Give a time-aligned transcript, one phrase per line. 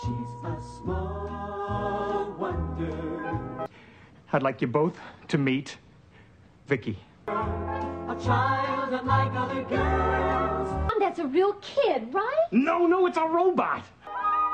[0.00, 3.68] She's a small wonder.
[4.32, 5.76] I'd like you both to meet
[6.66, 6.98] Vicky.
[7.28, 10.92] A child unlike other girls.
[10.98, 12.46] That's a real kid, right?
[12.52, 13.84] No, no, it's a robot.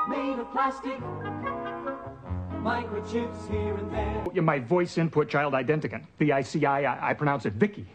[0.09, 0.99] Made of plastic.
[2.61, 4.25] Microchips here and there.
[4.33, 6.03] You're My voice input child identicant.
[6.17, 7.85] V-I-C-I, I, I pronounce it Vicky.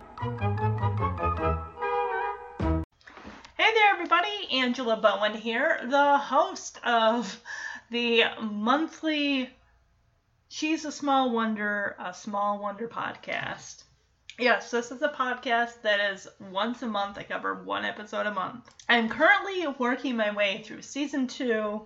[3.56, 4.48] Hey there, everybody.
[4.50, 7.40] Angela Bowen here, the host of
[7.88, 9.48] the monthly
[10.48, 13.84] She's a Small Wonder, a Small Wonder podcast.
[14.40, 17.16] Yes, this is a podcast that is once a month.
[17.16, 18.68] I cover one episode a month.
[18.88, 21.82] I'm currently working my way through season two,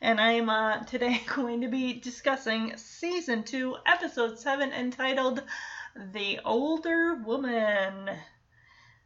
[0.00, 5.44] and I'm uh, today going to be discussing season two, episode seven, entitled
[6.12, 8.10] The Older Woman,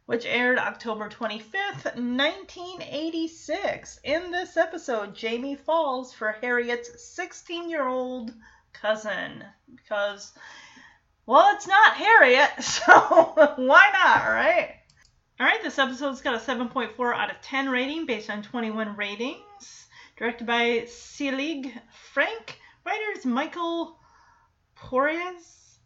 [0.09, 3.99] which aired October 25th, 1986.
[4.03, 8.33] In this episode, Jamie falls for Harriet's 16 year old
[8.73, 9.43] cousin
[9.75, 10.33] because
[11.27, 14.77] well, it's not Harriet, so why not, right?
[15.39, 19.87] All right, this episode's got a 7.4 out of 10 rating based on 21 ratings.
[20.17, 21.71] Directed by Selig
[22.13, 22.57] Frank.
[22.83, 23.99] Writers Michael
[24.75, 25.77] Poryes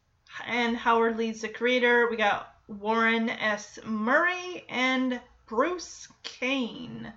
[0.48, 2.08] and Howard Leeds the creator.
[2.10, 3.80] We got Warren S.
[3.84, 7.14] Murray and Bruce Kane.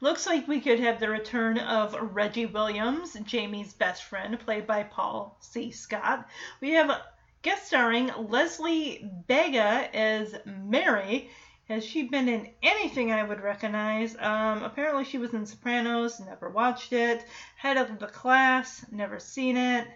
[0.00, 4.82] Looks like we could have the return of Reggie Williams, Jamie's best friend, played by
[4.82, 5.70] Paul C.
[5.70, 6.28] Scott.
[6.60, 7.00] We have
[7.42, 11.30] guest starring Leslie Bega as Mary.
[11.68, 14.16] Has she been in anything I would recognize?
[14.16, 17.24] Um, apparently, she was in Sopranos, never watched it.
[17.56, 19.86] Head of the Class, never seen it.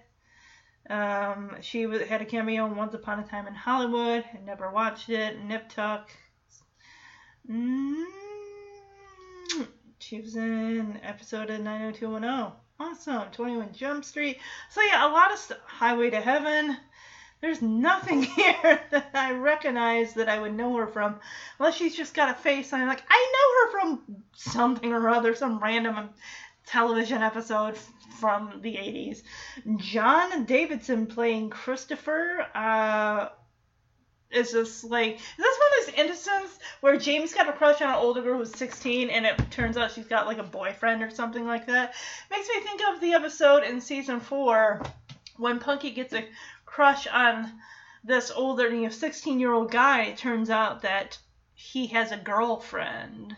[0.88, 5.42] Um, she had a cameo in Once Upon a Time in Hollywood, never watched it.
[5.42, 6.10] Nip Tuck.
[7.50, 8.04] Mm,
[9.98, 12.52] she was in episode of 90210.
[12.80, 13.30] Awesome.
[13.32, 14.38] 21 Jump Street.
[14.70, 15.58] So, yeah, a lot of stuff.
[15.66, 16.76] Highway to Heaven.
[17.40, 21.20] There's nothing here that I recognize that I would know her from,
[21.58, 22.72] unless she's just got a face.
[22.72, 26.10] And I'm like, I know her from something or other, some random
[26.68, 27.76] television episode
[28.20, 29.22] from the 80s.
[29.76, 32.46] John Davidson playing Christopher.
[32.54, 33.28] Uh,
[34.30, 37.88] is this like is this one of those instances where James got a crush on
[37.88, 41.10] an older girl who's 16 and it turns out she's got like a boyfriend or
[41.10, 41.94] something like that?
[42.30, 44.82] Makes me think of the episode in season four
[45.36, 46.26] when Punky gets a
[46.66, 47.50] crush on
[48.04, 50.02] this older, you know, 16 year old guy.
[50.04, 51.18] It turns out that
[51.54, 53.34] he has a girlfriend.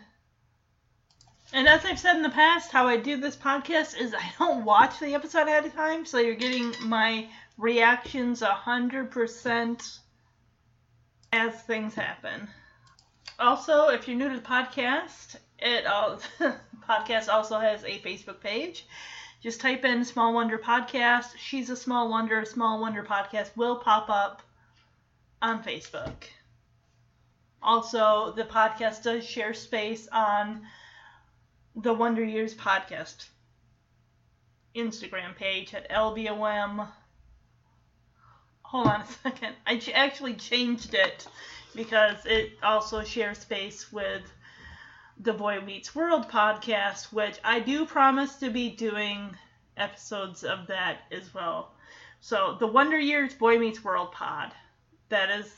[1.53, 4.63] And as I've said in the past, how I do this podcast is I don't
[4.63, 9.99] watch the episode ahead of time, so you're getting my reactions 100%
[11.33, 12.47] as things happen.
[13.37, 16.21] Also, if you're new to the podcast, it all
[16.87, 18.87] podcast also has a Facebook page.
[19.41, 21.35] Just type in Small Wonder Podcast.
[21.37, 22.45] She's a Small Wonder.
[22.45, 24.41] Small Wonder Podcast will pop up
[25.41, 26.23] on Facebook.
[27.61, 30.61] Also, the podcast does share space on
[31.75, 33.27] the Wonder Years podcast
[34.75, 36.87] Instagram page at LBOM
[38.71, 39.53] hold on a second.
[39.67, 41.27] I ch- actually changed it
[41.75, 44.23] because it also shares space with
[45.19, 49.35] the Boy Meets World podcast, which I do promise to be doing
[49.75, 51.73] episodes of that as well.
[52.21, 54.53] So the Wonder Years Boy Meets World pod.
[55.09, 55.53] That is,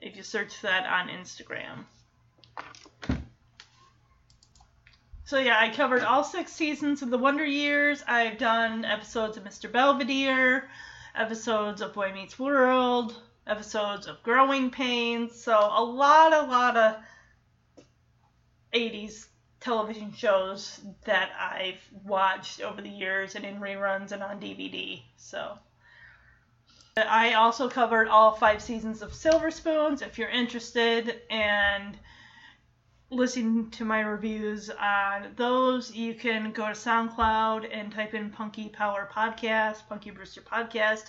[0.00, 1.84] if you search that on Instagram.
[5.26, 8.02] So yeah, I covered all six seasons of the Wonder Years.
[8.06, 9.72] I've done episodes of Mr.
[9.72, 10.68] Belvedere
[11.14, 15.40] episodes of Boy Meets World, episodes of Growing Pains.
[15.40, 16.96] So a lot, a lot of
[18.74, 19.26] 80s
[19.60, 25.00] television shows that I've watched over the years and in reruns and on DVD.
[25.16, 25.58] So
[26.98, 31.96] I also covered all five seasons of Silver Spoons if you're interested and
[33.14, 38.68] listening to my reviews on those, you can go to SoundCloud and type in Punky
[38.68, 41.04] Power Podcast, Punky Brewster Podcast.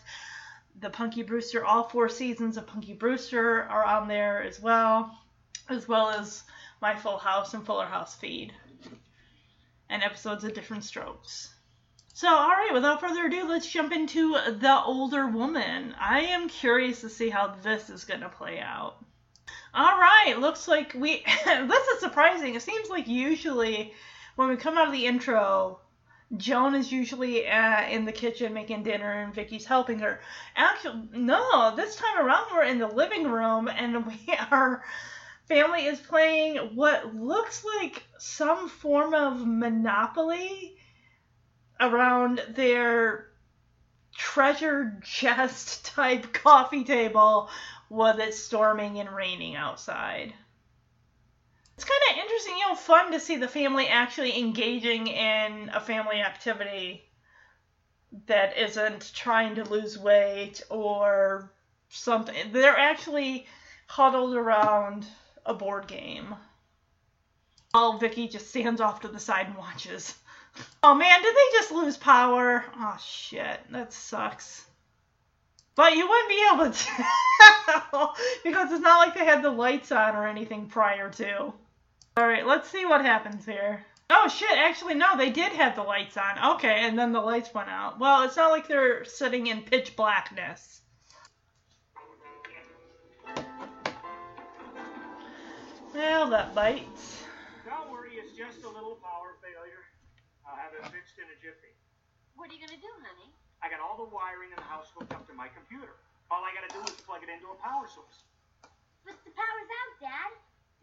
[0.80, 5.18] The Punky Brewster, all four seasons of Punky Brewster are on there as well,
[5.70, 6.44] as well as
[6.82, 8.54] my Full House and Fuller House feed,
[9.90, 11.54] and episodes of Diff'rent Strokes.
[12.14, 15.96] So, all right, without further ado, let's jump into The Older Woman.
[16.00, 19.05] I am curious to see how this is going to play out.
[19.76, 21.22] All right, looks like we.
[21.46, 22.56] this is surprising.
[22.56, 23.94] It seems like usually
[24.38, 25.82] when we come out of the intro,
[26.38, 30.22] Joan is usually uh, in the kitchen making dinner and Vicky's helping her.
[30.56, 34.18] Actually, no, this time around we're in the living room and we
[34.50, 34.82] our
[35.50, 40.78] family is playing what looks like some form of Monopoly
[41.82, 43.28] around their
[44.16, 47.50] treasure chest type coffee table
[47.96, 50.34] with it storming and raining outside.
[51.76, 55.80] It's kind of interesting, you know, fun to see the family actually engaging in a
[55.80, 57.06] family activity
[58.28, 61.52] that isn't trying to lose weight or
[61.90, 62.36] something.
[62.52, 63.48] They're actually
[63.88, 65.06] huddled around
[65.46, 66.36] a board game.
[67.72, 70.16] While Vicky just stands off to the side and watches.
[70.82, 72.64] Oh man, did they just lose power?
[72.78, 74.65] Oh shit, that sucks.
[75.76, 76.78] But you wouldn't be able to
[77.92, 81.54] tell because it's not like they had the lights on or anything prior to.
[82.18, 83.86] Alright, let's see what happens here.
[84.10, 86.56] Oh shit, actually no, they did have the lights on.
[86.56, 88.00] Okay, and then the lights went out.
[88.00, 90.82] Well, it's not like they're sitting in pitch blackness.
[95.94, 97.24] Well, that bites.
[97.66, 99.84] Don't worry, it's just a little power failure.
[100.48, 101.76] I'll have it fixed in a jiffy.
[102.36, 103.35] What are you gonna do, honey?
[103.66, 105.98] I got all the wiring in the house hooked up to my computer.
[106.30, 108.22] All I gotta do is plug it into a power source.
[109.02, 110.32] But the power's out, Dad.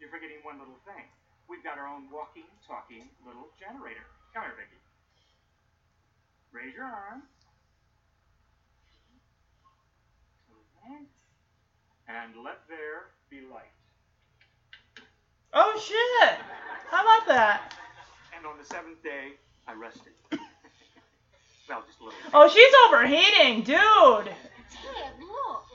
[0.03, 1.07] You're forgetting one little thing.
[1.47, 4.03] We've got our own walking, talking little generator.
[4.35, 4.75] Come here, Vicky.
[6.51, 7.23] Raise your arm.
[12.11, 13.71] And let there be light.
[15.53, 16.35] Oh shit!
[16.91, 17.79] How about that?
[18.35, 19.39] And on the seventh day,
[19.71, 20.11] I rested.
[21.69, 22.19] Well, just a little.
[22.33, 24.33] Oh, she's overheating, dude!
[24.71, 25.65] Ted, look.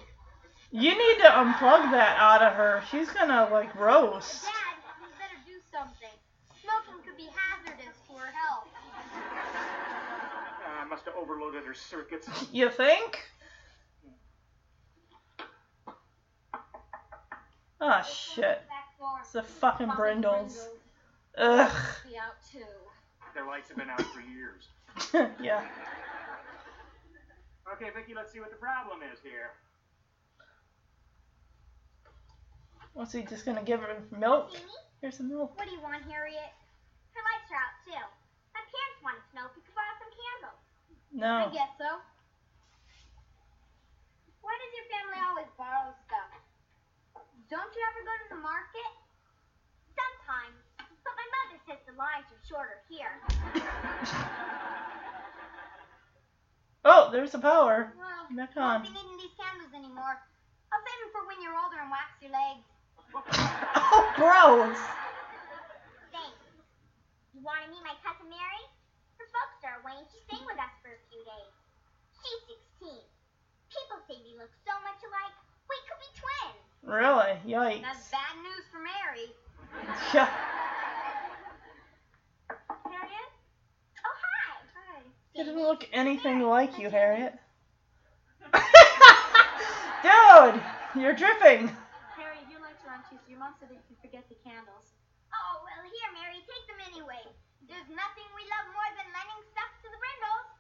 [0.71, 2.83] You need to unplug that out of her.
[2.91, 4.45] She's gonna like roast.
[4.45, 4.53] Dad,
[5.01, 6.11] you better do something.
[6.63, 8.69] Smoking could be hazardous to her health.
[9.15, 12.29] Uh, I must have overloaded her circuits.
[12.53, 13.19] You think?
[17.81, 18.61] Oh shit.
[19.21, 20.69] It's the fucking Fucking brindles.
[21.37, 21.71] brindles.
[21.71, 21.83] Ugh.
[22.09, 22.65] Be out too.
[23.35, 24.67] Their lights have been out for years.
[25.41, 25.63] yeah.
[27.73, 29.55] Okay, Vicky, let's see what the problem is here.
[32.95, 34.51] What's he just gonna give her milk?
[34.51, 34.67] Amy,
[35.01, 35.55] Here's some milk.
[35.55, 36.51] what do you want, Harriet?
[37.15, 38.05] Her lights are out too.
[38.51, 40.63] My parents wanted to know if we could borrow some candles.
[41.15, 41.33] No.
[41.47, 42.03] I guess so.
[44.43, 46.31] Why does your family always borrow stuff?
[47.47, 48.93] Don't you ever go to the market?
[49.95, 50.58] Sometimes, but my mother
[51.69, 53.13] says the lines are shorter here.
[56.85, 57.93] Oh, there's the power.
[57.99, 58.83] Well, Back won't on.
[58.83, 60.17] be needing these candles anymore.
[60.73, 62.65] I'll save them for when you're older and wax your legs.
[63.91, 64.77] Oh, gross.
[66.13, 66.37] Thanks.
[67.33, 68.63] You want to meet my cousin Mary?
[69.17, 71.53] Her folks are away and she's staying with us for a few days.
[72.21, 72.41] She's
[72.85, 73.01] 16.
[73.73, 75.33] People say we look so much alike.
[75.73, 76.65] We could be twins.
[76.85, 77.33] Really?
[77.49, 77.81] Yikes.
[77.81, 79.33] That's bad news for Mary.
[80.13, 80.29] Yeah.
[82.85, 83.33] Harriet?
[84.05, 85.01] Oh, hi.
[85.39, 85.45] Hi.
[85.45, 87.39] He doesn't look anything like you, Harriet.
[90.03, 90.59] Dude,
[90.99, 91.71] you're dripping.
[92.19, 94.35] Harry, your lights are on too, so your mom said that you could forget the
[94.43, 94.99] candles.
[95.31, 97.23] Oh, well, here, Mary, take them anyway.
[97.71, 100.51] There's nothing we love more than lending stuff to the Brindles.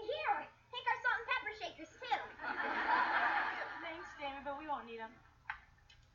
[0.00, 0.40] Here,
[0.72, 2.20] take our salt and pepper shakers, too.
[3.84, 5.12] Thanks, Jamie, but we won't need them.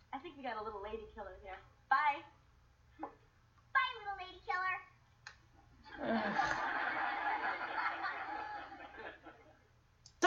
[0.10, 1.62] I think we got a little lady killer here.
[1.94, 2.26] Bye.
[3.06, 4.82] Bye, little lady killer.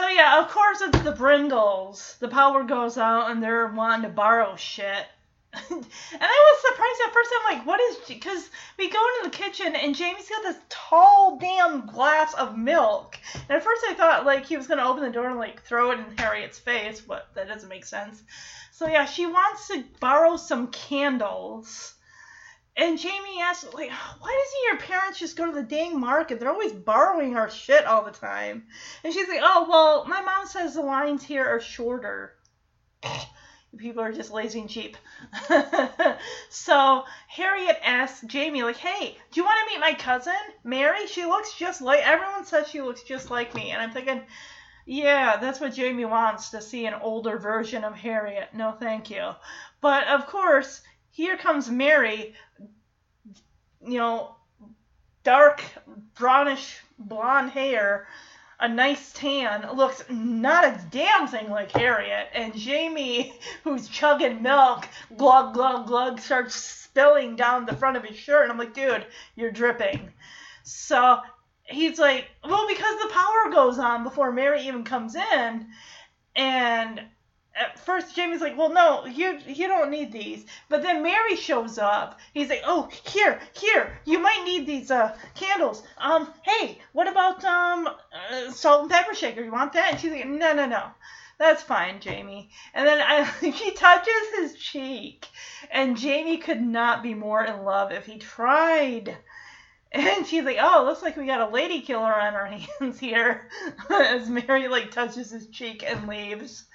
[0.01, 2.15] So yeah, of course it's the Brindles.
[2.19, 5.05] The power goes out and they're wanting to borrow shit.
[5.53, 7.29] and I was surprised at first.
[7.31, 7.97] I'm like, what is?
[8.07, 13.19] Because we go into the kitchen and Jamie's got this tall damn glass of milk.
[13.35, 15.91] And at first I thought like he was gonna open the door and like throw
[15.91, 18.23] it in Harriet's face, but that doesn't make sense.
[18.71, 21.93] So yeah, she wants to borrow some candles.
[22.77, 26.39] And Jamie asks, like, why doesn't your parents just go to the dang market?
[26.39, 28.67] They're always borrowing our shit all the time.
[29.03, 32.33] And she's like, oh, well, my mom says the lines here are shorter.
[33.77, 34.97] People are just lazy and cheap.
[36.49, 41.07] so Harriet asks Jamie, like, hey, do you want to meet my cousin, Mary?
[41.07, 43.71] She looks just like, everyone says she looks just like me.
[43.71, 44.21] And I'm thinking,
[44.85, 48.49] yeah, that's what Jamie wants to see an older version of Harriet.
[48.53, 49.31] No, thank you.
[49.79, 50.81] But of course,
[51.11, 52.33] here comes Mary,
[53.85, 54.35] you know,
[55.23, 55.63] dark
[56.15, 58.07] brownish blonde hair,
[58.59, 62.29] a nice tan, looks not a damn thing like Harriet.
[62.33, 64.87] And Jamie, who's chugging milk,
[65.17, 68.43] glug glug glug, starts spilling down the front of his shirt.
[68.43, 70.11] And I'm like, dude, you're dripping.
[70.63, 71.19] So
[71.63, 75.67] he's like, well, because the power goes on before Mary even comes in,
[76.35, 77.01] and
[77.55, 80.45] at first Jamie's like, well, no, you you don't need these.
[80.69, 82.19] But then Mary shows up.
[82.33, 85.83] He's like, oh, here, here, you might need these uh candles.
[85.97, 89.43] Um, hey, what about um uh, salt and pepper shaker?
[89.43, 89.91] You want that?
[89.91, 90.91] And she's like, no, no, no.
[91.41, 92.51] That's fine, Jamie.
[92.75, 95.27] And then I, she touches his cheek,
[95.71, 99.17] and Jamie could not be more in love if he tried.
[99.91, 102.45] And she's like, "Oh, looks like we got a lady killer on our
[102.79, 103.49] hands here."
[103.89, 106.65] As Mary like touches his cheek and leaves.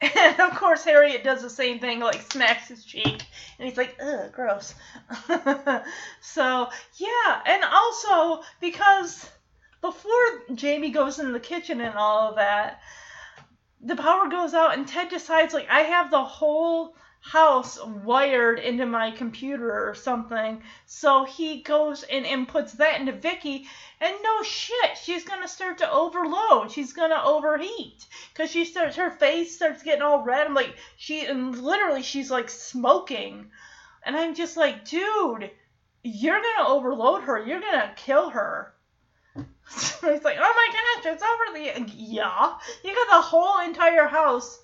[0.00, 3.06] And of course, Harriet does the same thing, like smacks his cheek,
[3.58, 4.74] and he's like, "Ugh, gross."
[6.20, 9.30] so yeah, and also because
[9.82, 12.78] before Jamie goes in the kitchen and all of that,
[13.80, 18.86] the power goes out, and Ted decides like, "I have the whole." House wired into
[18.86, 20.62] my computer or something.
[20.86, 23.68] So he goes and inputs that into Vicky,
[24.00, 26.72] and no shit, she's gonna start to overload.
[26.72, 30.46] She's gonna overheat because she starts her face starts getting all red.
[30.46, 33.50] I'm like she and literally she's like smoking,
[34.02, 35.50] and I'm just like, dude,
[36.02, 37.38] you're gonna overload her.
[37.38, 38.74] You're gonna kill her.
[39.72, 42.54] So he's like, oh my gosh, it's over the yeah.
[42.82, 44.60] You got the whole entire house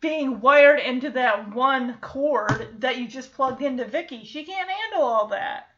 [0.00, 4.24] being wired into that one cord that you just plugged into Vicky.
[4.24, 5.68] She can't handle all that.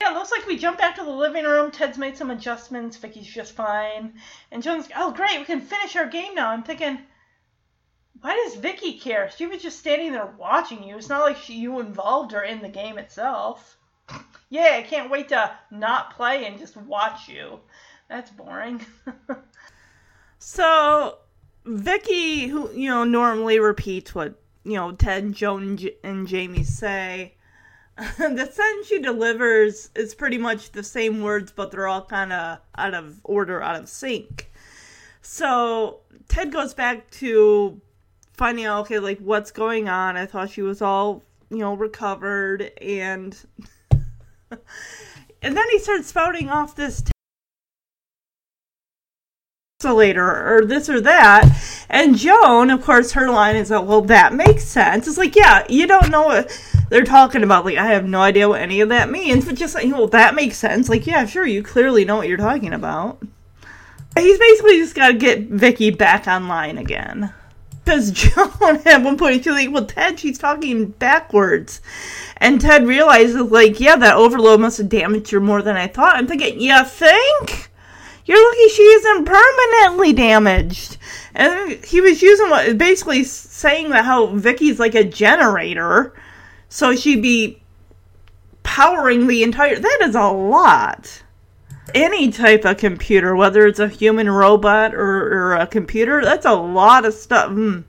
[0.00, 1.70] Yeah, it looks like we jump back to the living room.
[1.70, 2.96] Ted's made some adjustments.
[2.96, 4.14] Vicky's just fine.
[4.50, 6.50] And Joan's oh, great, we can finish our game now.
[6.50, 6.98] I'm thinking,
[8.20, 9.30] why does Vicky care?
[9.36, 10.96] She was just standing there watching you.
[10.96, 13.76] It's not like she, you involved her in the game itself.
[14.50, 17.60] yeah, I can't wait to not play and just watch you.
[18.08, 18.84] That's boring.
[20.38, 21.18] so
[21.68, 26.64] Vicky, who you know normally repeats what you know Ted, Joan, and, J- and Jamie
[26.64, 27.34] say,
[27.96, 32.58] the sentence she delivers is pretty much the same words, but they're all kind of
[32.76, 34.50] out of order, out of sync.
[35.20, 37.78] So Ted goes back to
[38.32, 40.16] finding out, okay, like what's going on.
[40.16, 43.36] I thought she was all you know recovered, and
[44.50, 47.02] and then he starts spouting off this
[49.84, 51.48] later or this or that.
[51.88, 55.06] And Joan, of course, her line is that, well, that makes sense.
[55.06, 56.50] It's like, yeah, you don't know what
[56.90, 57.64] they're talking about.
[57.64, 60.34] Like, I have no idea what any of that means, but just like, well, that
[60.34, 60.88] makes sense.
[60.88, 63.22] Like, yeah, sure, you clearly know what you're talking about.
[64.16, 67.32] He's basically just got to get Vicky back online again.
[67.84, 71.80] Because Joan, at one point, she's like, well, Ted, she's talking backwards.
[72.38, 76.16] And Ted realizes, like, yeah, that overload must have damaged her more than I thought.
[76.16, 77.67] I'm thinking, you think?
[78.28, 80.98] You're lucky she isn't permanently damaged.
[81.34, 86.12] And he was using what basically saying that how Vicky's like a generator,
[86.68, 87.62] so she'd be
[88.62, 89.78] powering the entire.
[89.78, 91.22] That is a lot.
[91.94, 96.52] Any type of computer, whether it's a human robot or, or a computer, that's a
[96.52, 97.84] lot of stuff mm,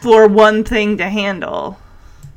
[0.00, 1.80] for one thing to handle.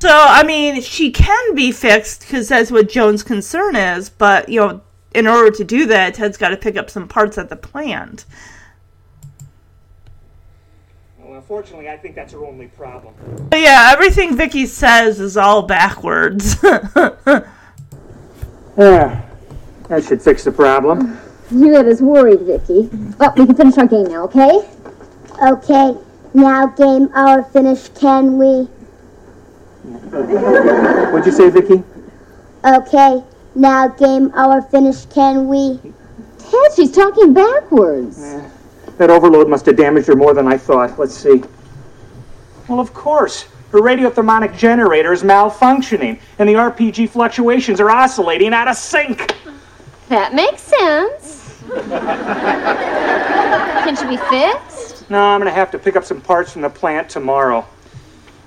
[0.00, 4.60] So, I mean, she can be fixed because that's what Joan's concern is, but, you
[4.60, 4.80] know,
[5.18, 8.24] in order to do that, Ted's got to pick up some parts at the plant.
[11.18, 13.14] Well, unfortunately, I think that's her only problem.
[13.50, 16.56] But yeah, everything Vicky says is all backwards.
[18.78, 19.28] Yeah,
[19.88, 21.18] that should fix the problem.
[21.50, 22.88] You got us worried, Vicky.
[23.18, 24.68] Well, we can finish our game now, okay?
[25.42, 25.96] Okay,
[26.32, 28.68] now game hour finished, can we?
[31.10, 31.82] What'd you say, Vicky?
[32.64, 33.24] Okay,
[33.58, 35.78] now game hour finished, can we?
[36.38, 38.18] Ted, she's talking backwards.
[38.96, 40.98] That overload must have damaged her more than I thought.
[40.98, 41.42] Let's see.
[42.68, 43.46] Well, of course.
[43.70, 49.34] Her radiothermonic generator is malfunctioning, and the RPG fluctuations are oscillating out of sync.
[50.08, 51.62] That makes sense.
[53.84, 55.10] Can she be fixed?
[55.10, 57.66] No, I'm going to have to pick up some parts from the plant tomorrow.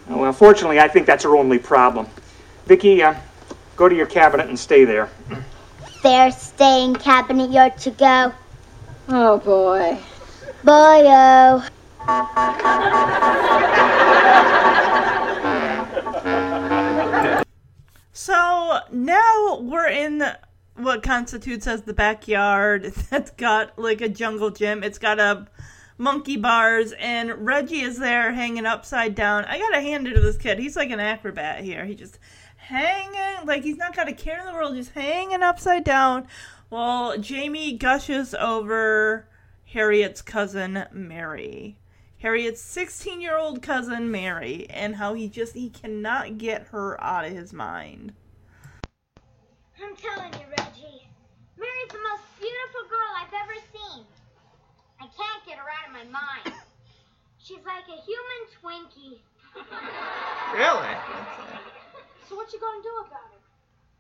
[0.08, 2.08] Well, fortunately, I think that's her only problem.
[2.66, 3.14] Vicky, uh,
[3.76, 5.10] go to your cabinet and stay there.
[6.04, 8.34] There, staying cabinet, you're to go.
[9.10, 9.98] Oh, boy.
[10.64, 11.68] Boyo.
[18.14, 20.24] So now we're in
[20.76, 24.84] what constitutes as the backyard that's got like a jungle gym.
[24.84, 25.48] It's got a
[25.98, 29.46] monkey bars and Reggie is there hanging upside down.
[29.46, 30.60] I gotta hand it to this kid.
[30.60, 31.86] He's like an acrobat here.
[31.86, 32.20] He just
[32.72, 36.26] hanging like he's not got a care in the world, just hanging upside down
[36.70, 39.28] while Jamie gushes over
[39.66, 41.78] Harriet's cousin Mary.
[42.20, 47.26] Harriet's 16 year old cousin Mary, and how he just he cannot get her out
[47.26, 48.14] of his mind.
[49.84, 51.10] I'm telling you, Reggie,
[51.58, 54.06] Mary's the most beautiful girl I've ever seen.
[55.02, 56.56] I can't get her out of my mind.
[57.38, 58.02] She's like a
[60.54, 60.94] Really?
[60.94, 61.81] That's, uh,
[62.32, 63.44] So what you gonna do about it?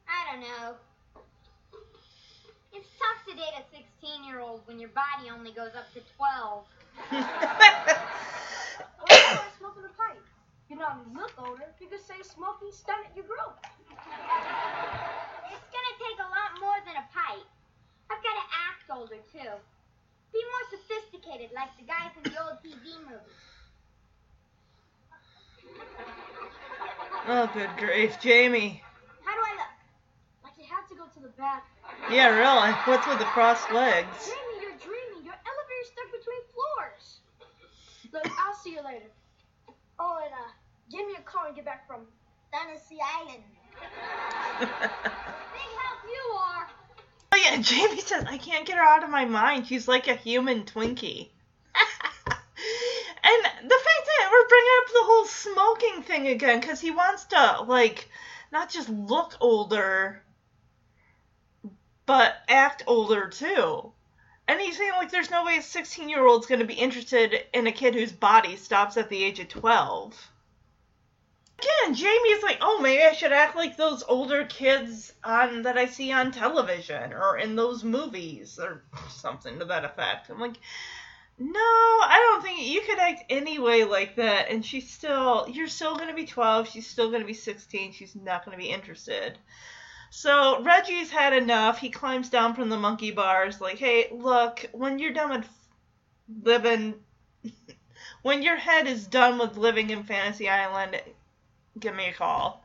[0.07, 0.79] I don't know.
[2.71, 6.00] It's tough to date a 16 year old when your body only goes up to
[6.15, 6.63] 12.
[6.63, 7.19] Or
[9.11, 10.23] you smoking a pipe.
[10.71, 13.59] You not only look older, you could say smoking stunted your growth.
[13.91, 17.51] It's gonna take a lot more than a pipe.
[18.07, 19.59] I've gotta act older too.
[20.31, 23.43] Be more sophisticated like the guys in the old TV movies.
[27.27, 28.82] Oh, good grief, Jamie.
[29.24, 29.74] How do I look?
[30.44, 32.12] Like you have to go to the bathroom.
[32.12, 32.72] Yeah, really.
[32.86, 34.08] What's with the crossed legs?
[34.25, 35.25] Jamie, you're dreaming.
[35.25, 37.20] Your elevator's stuck between floors.
[38.13, 39.12] Look, I'll see you later.
[40.00, 40.51] Oh, and uh,
[40.89, 42.01] give me a call and get back from
[42.51, 43.44] Fantasy Island.
[44.60, 46.68] Big help you are.
[47.34, 49.68] Oh yeah, Jamie says I can't get her out of my mind.
[49.68, 51.30] She's like a human Twinkie.
[53.24, 53.39] and
[53.70, 57.62] the fact that we're bringing up the whole smoking thing again, because he wants to
[57.67, 58.10] like
[58.51, 60.22] not just look older,
[62.05, 63.91] but act older too.
[64.48, 67.67] And he's saying like there's no way a 16 year old's gonna be interested in
[67.67, 70.31] a kid whose body stops at the age of 12.
[71.60, 75.86] Again, Jamie's like, oh, maybe I should act like those older kids on that I
[75.86, 80.31] see on television or in those movies or something to that effect.
[80.31, 80.58] I'm like,
[81.38, 84.50] no, I don't think you could act any way like that.
[84.50, 86.69] And she's still, you're still gonna be 12.
[86.69, 87.93] She's still gonna be 16.
[87.93, 89.38] She's not gonna be interested.
[90.11, 91.79] So Reggie's had enough.
[91.79, 95.50] He climbs down from the monkey bars, like, hey, look, when you're done with
[96.43, 96.95] living,
[98.21, 101.01] when your head is done with living in Fantasy Island,
[101.79, 102.63] give me a call.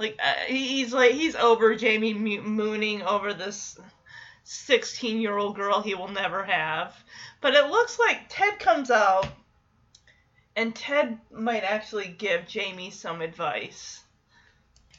[0.00, 3.78] Like uh, he's like he's over Jamie mo- mooning over this
[4.44, 6.94] 16 year old girl he will never have.
[7.40, 9.26] But it looks like Ted comes out,
[10.56, 14.02] and Ted might actually give Jamie some advice.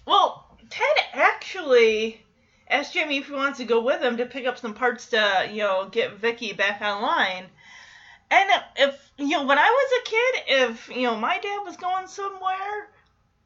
[0.05, 2.23] Well, Ted actually
[2.69, 5.49] asked Jamie if he wants to go with him to pick up some parts to
[5.51, 7.45] you know get Vicky back online.
[8.29, 11.77] And if you know when I was a kid, if you know my dad was
[11.77, 12.89] going somewhere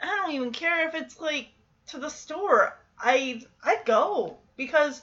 [0.02, 1.48] I don't even care if it's like
[1.88, 2.78] to the store.
[3.00, 5.02] I I'd go because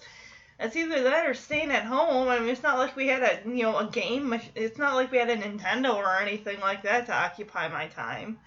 [0.59, 2.29] it's either that or staying at home.
[2.29, 4.39] I mean, it's not like we had a you know a game.
[4.55, 8.39] It's not like we had a Nintendo or anything like that to occupy my time.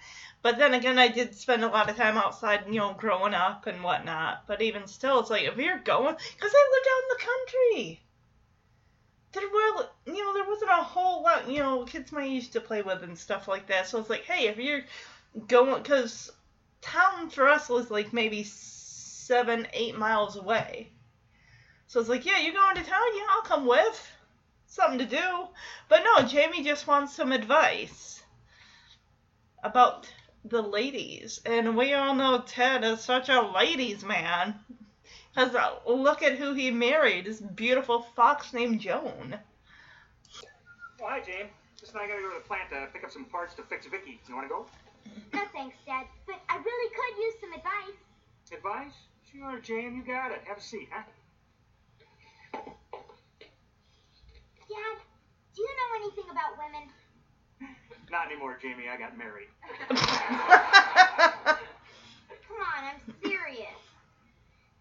[0.46, 3.66] But then again, I did spend a lot of time outside, you know, growing up
[3.66, 4.46] and whatnot.
[4.46, 8.02] But even still, it's like if you're going, because I lived out in the country.
[9.32, 12.62] There were, you know, there wasn't a whole lot, you know, kids my age to
[12.62, 13.88] play with and stuff like that.
[13.88, 14.84] So it's like, hey, if you're
[15.48, 16.32] going because
[16.82, 20.92] town for us was like maybe seven, eight miles away.
[21.88, 23.16] So it's like, yeah, you're going to town?
[23.16, 24.12] Yeah, I'll come with.
[24.68, 25.48] Something to do.
[25.88, 28.24] But no, Jamie just wants some advice
[29.64, 30.12] about
[30.44, 31.42] the ladies.
[31.46, 34.56] And we all know Ted is such a ladies' man.
[35.34, 35.54] Because
[35.88, 39.38] look at who he married this beautiful fox named Joan.
[41.02, 41.48] Oh, hi, Jane.
[41.80, 43.86] Just now I gotta go to the plant to pick up some parts to fix
[43.86, 44.20] Vicky.
[44.28, 44.66] You wanna go?
[45.34, 47.98] No thanks, Dad, but I really could use some advice.
[48.52, 48.94] Advice?
[49.32, 50.42] Sure, Jane, you got it.
[50.46, 51.04] Have a seat, huh?
[54.70, 54.98] Dad,
[55.56, 56.90] do you know anything about women?
[58.12, 58.86] Not anymore, Jamie.
[58.92, 59.48] I got married.
[59.90, 59.98] Come
[62.62, 63.82] on, I'm serious.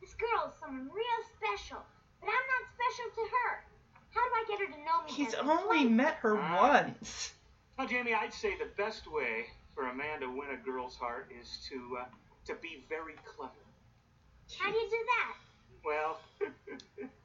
[0.01, 1.83] This girl is someone real special,
[2.20, 3.64] but I'm not special to her.
[4.11, 5.12] How do I get her to know me?
[5.12, 5.51] He's better?
[5.51, 7.33] only met her once.
[7.79, 11.31] Well, Jamie, I'd say the best way for a man to win a girl's heart
[11.40, 12.05] is to uh,
[12.47, 13.53] to be very clever.
[14.59, 15.35] How do you do that?
[15.85, 16.18] Well,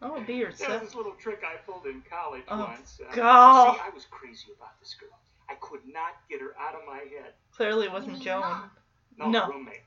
[0.02, 0.84] Oh, be there's yourself.
[0.84, 3.00] this little trick I pulled in college Oh, once.
[3.00, 3.74] Uh, God.
[3.76, 5.10] See, I was crazy about this girl.
[5.50, 7.34] I could not get her out of my head.
[7.56, 8.70] Clearly it wasn't Joan.
[9.18, 9.48] No, No.
[9.48, 9.84] roommate.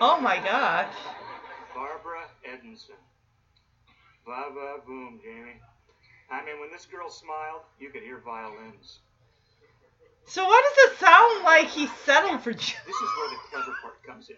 [0.00, 0.92] Oh my gosh.
[1.74, 2.96] Barbara Edmondson.
[4.26, 5.60] Ba ba boom, Jamie.
[6.30, 8.98] I mean, when this girl smiled, you could hear violins.
[10.26, 12.80] So what does it sound like he settled for Joan?
[12.86, 14.36] This is where the clever part comes in.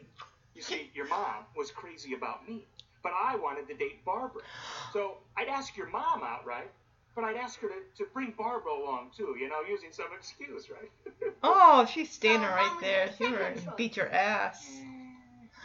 [0.54, 2.66] You see, your mom was crazy about me,
[3.06, 4.42] but I wanted to date Barbara.
[4.92, 6.68] So I'd ask your mom out, right?
[7.14, 10.68] But I'd ask her to, to bring Barbara along too, you know, using some excuse,
[10.70, 10.90] right?
[11.44, 13.08] Oh, she's standing Oh, right there.
[13.16, 14.68] She second would beat your ass.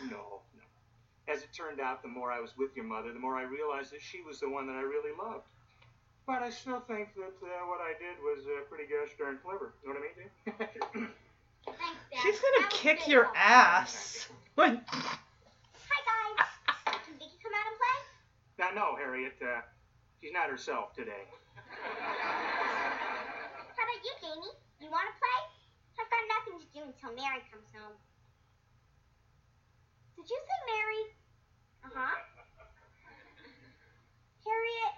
[0.10, 0.18] no,
[0.56, 1.34] no.
[1.34, 3.92] As it turned out, the more I was with your mother, the more I realized
[3.94, 5.46] that she was the one that I really loved.
[6.28, 9.74] But I still think that uh, what I did was uh, pretty gosh darn clever.
[9.84, 11.08] You know what I mean,
[11.66, 11.80] Thanks,
[12.12, 12.22] Dad.
[12.22, 13.38] She's gonna That kick your help.
[13.38, 14.28] ass.
[14.56, 14.70] What?
[14.92, 16.48] Hi, guys.
[17.06, 17.98] Can Vicky come out and play?
[18.62, 19.66] Now, no, Harriet, uh,
[20.22, 21.26] she's not herself today.
[23.74, 24.54] How about you, Jamie?
[24.78, 25.40] You want to play?
[25.98, 27.98] I've got nothing to do until Mary comes home.
[30.14, 31.02] Did you say Mary?
[31.82, 32.18] Uh huh.
[34.46, 34.94] Harriet,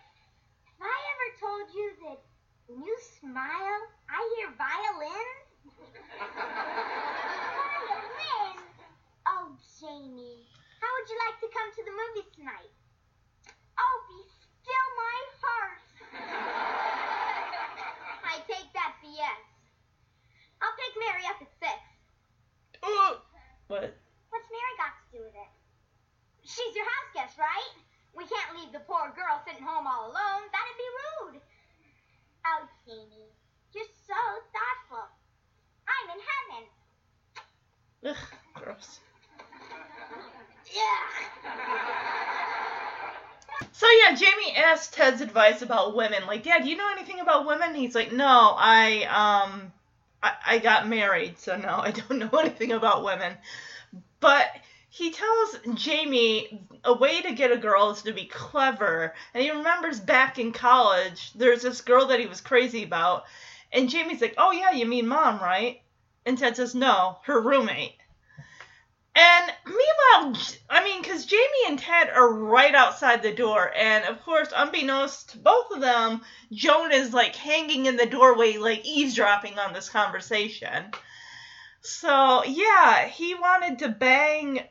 [0.68, 2.20] have I ever told you that
[2.68, 3.80] when you smile,
[4.12, 5.40] I hear violins?
[7.56, 8.68] violins?
[9.24, 10.44] Oh, Jamie,
[10.84, 12.76] how would you like to come to the movies tonight?
[13.80, 15.82] Oh, be still my heart.
[18.24, 19.54] I take that for yes.
[21.26, 21.80] I'll pick Mary up at six.
[22.86, 23.16] Ooh.
[23.68, 23.96] What?
[24.30, 25.52] What's Mary got to do with it?
[26.44, 27.74] She's your house guest, right?
[28.16, 30.44] We can't leave the poor girl sitting home all alone.
[30.52, 31.42] That'd be rude.
[32.46, 33.32] Oh, Jamie,
[33.74, 34.20] you're so
[34.52, 35.08] thoughtful.
[35.88, 36.64] I'm in heaven.
[38.06, 39.00] Ugh, gross.
[40.68, 41.04] Yeah.
[43.72, 46.26] So yeah, Jamie asked Ted's advice about women.
[46.28, 47.74] Like, Dad, do you know anything about women?
[47.76, 49.04] He's like, No, I
[49.46, 49.72] um,
[50.24, 53.38] I, I got married, so no, I don't know anything about women.
[54.20, 54.48] But
[54.90, 59.14] he tells Jamie a way to get a girl is to be clever.
[59.34, 63.26] And he remembers back in college, there's this girl that he was crazy about.
[63.72, 65.82] And Jamie's like, Oh, yeah, you mean mom, right?
[66.26, 67.96] And Ted says, No, her roommate.
[69.16, 73.72] And meanwhile, I mean, because Jamie and Ted are right outside the door.
[73.76, 76.22] And of course, unbeknownst to both of them,
[76.52, 80.92] Joan is like hanging in the doorway, like eavesdropping on this conversation.
[81.82, 84.62] So, yeah, he wanted to bang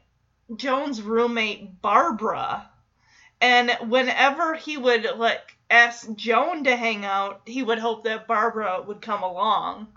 [0.57, 2.69] Joan's roommate, Barbara.
[3.41, 8.83] And whenever he would like ask Joan to hang out, he would hope that Barbara
[8.87, 9.89] would come along.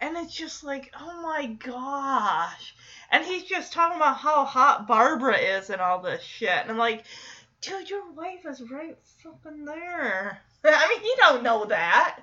[0.00, 2.74] And it's just like, oh my gosh.
[3.12, 6.48] And he's just talking about how hot Barbara is and all this shit.
[6.48, 7.04] And I'm like,
[7.60, 10.40] dude, your wife is right fucking there.
[10.64, 12.20] I mean, you don't know that.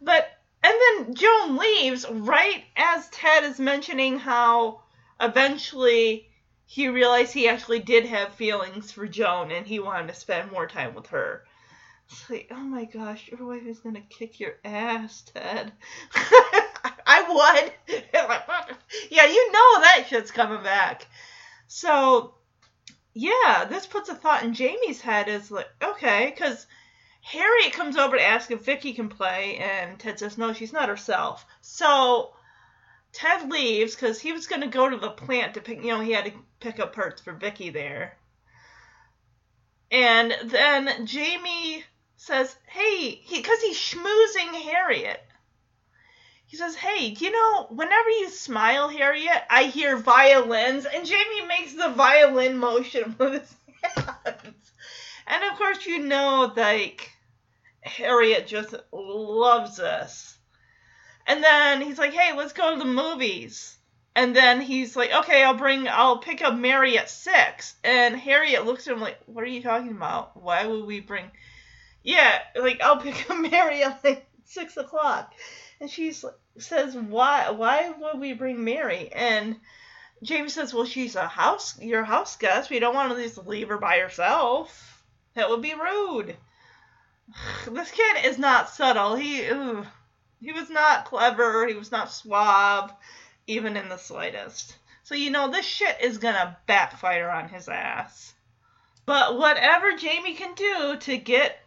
[0.00, 0.30] But,
[0.62, 4.82] and then Joan leaves right as Ted is mentioning how
[5.20, 6.28] eventually
[6.66, 10.68] he realized he actually did have feelings for Joan and he wanted to spend more
[10.68, 11.42] time with her.
[12.08, 15.72] It's like, oh my gosh, your wife is gonna kick your ass, Ted.
[17.06, 17.96] I would.
[19.10, 21.06] yeah, you know that shit's coming back.
[21.66, 22.34] So,
[23.14, 26.66] yeah, this puts a thought in Jamie's head is like, okay, because
[27.22, 30.88] Harriet comes over to ask if Vicky can play, and Ted says no, she's not
[30.88, 31.46] herself.
[31.60, 32.34] So
[33.12, 36.00] Ted leaves because he was going to go to the plant to pick, you know,
[36.00, 38.16] he had to pick up parts for Vicky there.
[39.90, 41.84] And then Jamie
[42.16, 45.22] says, hey, because he's schmoozing Harriet.
[46.52, 50.84] He says, hey, you know, whenever you smile, Harriet, I hear violins.
[50.84, 53.54] And Jamie makes the violin motion with his
[53.94, 54.72] hands.
[55.26, 57.10] And of course, you know, like,
[57.80, 60.36] Harriet just loves this.
[61.26, 63.74] And then he's like, hey, let's go to the movies.
[64.14, 67.76] And then he's like, okay, I'll bring, I'll pick up Mary at six.
[67.82, 70.36] And Harriet looks at him like, what are you talking about?
[70.42, 71.30] Why would we bring,
[72.02, 75.32] yeah, like, I'll pick up Mary at like six o'clock.
[75.80, 76.12] And she
[76.58, 79.10] says, why, why would we bring Mary?
[79.12, 79.56] And
[80.22, 82.70] James says, well, she's a house, your house guest.
[82.70, 85.02] We don't want to just leave her by herself.
[85.34, 86.36] That would be rude.
[87.66, 89.14] This kid is not subtle.
[89.14, 89.36] He,
[90.40, 91.66] he was not clever.
[91.66, 92.92] He was not suave,
[93.46, 94.76] even in the slightest.
[95.04, 98.34] So you know this shit is gonna backfire on his ass.
[99.06, 101.58] But whatever Jamie can do to get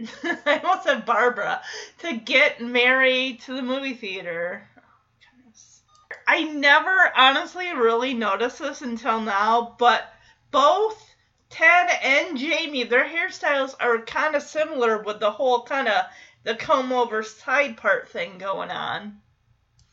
[0.46, 1.60] I almost said Barbara
[1.98, 4.68] to get Mary to the movie theater.
[4.78, 10.12] Oh, I never honestly really noticed this until now, but
[10.50, 11.14] both
[11.50, 16.06] Ted and Jamie, their hairstyles are kind of similar with the whole kind of
[16.44, 19.02] the comb over side part thing going on.
[19.02, 19.12] And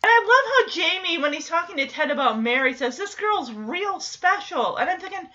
[0.04, 4.00] I love how Jamie, when he's talking to Ted about Mary, says, This girl's real
[4.00, 4.78] special.
[4.78, 5.28] And I'm thinking,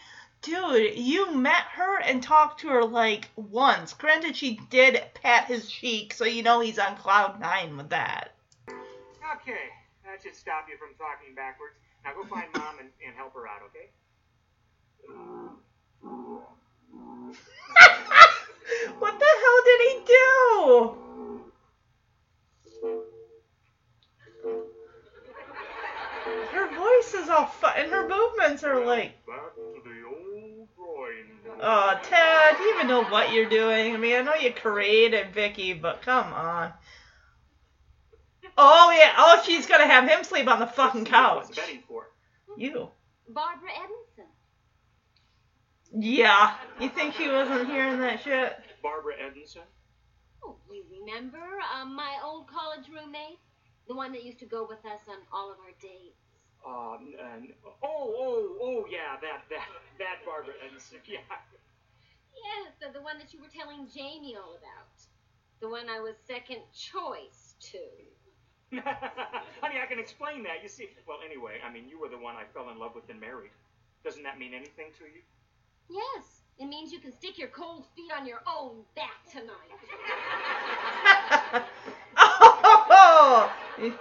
[0.43, 3.95] dude, you met her and talked to her like once.
[3.95, 8.33] Granted, she did pat his cheek, so you know he's on cloud nine with that.
[8.69, 9.71] Okay,
[10.05, 11.77] that should stop you from talking backwards.
[12.05, 13.89] Now go find mom and, and help her out, okay?
[18.99, 20.97] what the hell did he do?
[26.51, 30.67] Her voice is all fu- and her movements are like, Back to the old drawing
[30.67, 30.72] board.
[31.61, 33.95] Oh, Ted, do you even know what you're doing?
[33.95, 36.73] I mean, I know you created Vicky, but come on.
[38.59, 39.13] Oh, yeah.
[39.17, 41.45] Oh, she's going to have him sleep on the fucking couch.
[41.45, 42.11] What's betting for?
[42.57, 42.91] You.
[43.29, 44.27] Barbara Edmondson.
[45.95, 46.55] Yeah.
[46.81, 48.57] You think she wasn't hearing that shit?
[48.83, 49.63] Barbara Edmondson?
[50.45, 51.39] Oh, you remember
[51.75, 53.39] um, my old college roommate?
[53.89, 56.22] The one that used to go with us on all of our dates.
[56.67, 59.67] Um, and, oh, oh, oh, yeah, that, that,
[59.99, 61.27] that Barbara Ensign, yeah.
[62.35, 64.95] Yes, the, the one that you were telling Jamie all about.
[65.61, 67.79] The one I was second choice to.
[69.61, 70.63] Honey, I can explain that.
[70.63, 73.09] You see, well, anyway, I mean, you were the one I fell in love with
[73.11, 73.51] and married.
[74.05, 75.23] Doesn't that mean anything to you?
[75.91, 79.53] Yes, it means you can stick your cold feet on your own back tonight.
[82.17, 83.93] oh, he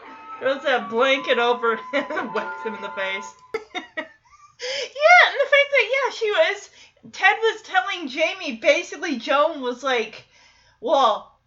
[0.42, 3.34] throws that blanket over him and whacks him in the face.
[3.54, 6.70] yeah, and the fact that yeah, she was
[7.12, 10.26] Ted was telling Jamie basically Joan was like,
[10.80, 11.40] well,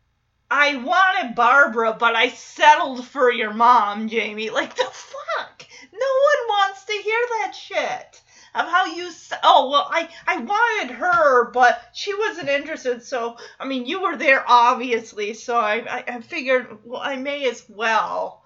[0.51, 4.51] I wanted Barbara, but I settled for your mom, Jamie.
[4.51, 5.67] Like the fuck?
[5.93, 8.21] No one wants to hear that shit
[8.55, 9.11] of how you
[9.43, 14.17] oh well I I wanted her but she wasn't interested so I mean you were
[14.17, 18.44] there obviously so I I, I figured well I may as well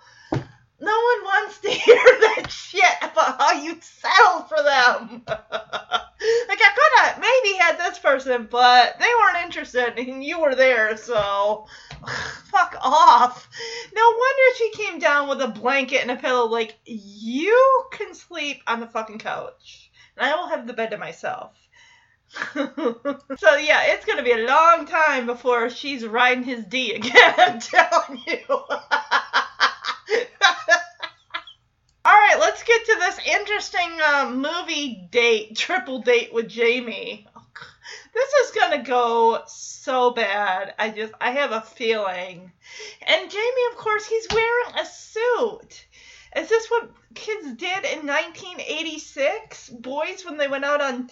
[0.80, 6.72] no one wants to hear that shit about how you settled for them like I
[6.74, 11.66] could have maybe had this person but they weren't interested and you were there so
[12.50, 13.48] fuck off
[13.94, 18.62] no wonder she came down with a blanket and a pillow like you can sleep
[18.66, 19.88] on the fucking couch
[20.18, 21.52] and I will have the bed to myself.
[22.54, 27.34] so yeah, it's gonna be a long time before she's riding his D again.
[27.38, 28.44] I'm telling you.
[28.48, 28.66] All
[32.14, 37.26] right, let's get to this interesting uh, movie date, triple date with Jamie.
[38.14, 40.74] This is gonna go so bad.
[40.78, 42.50] I just, I have a feeling.
[43.06, 45.86] And Jamie, of course, he's wearing a suit.
[46.36, 49.68] Is this what kids did in 1986?
[49.68, 51.10] Boys, when they went out on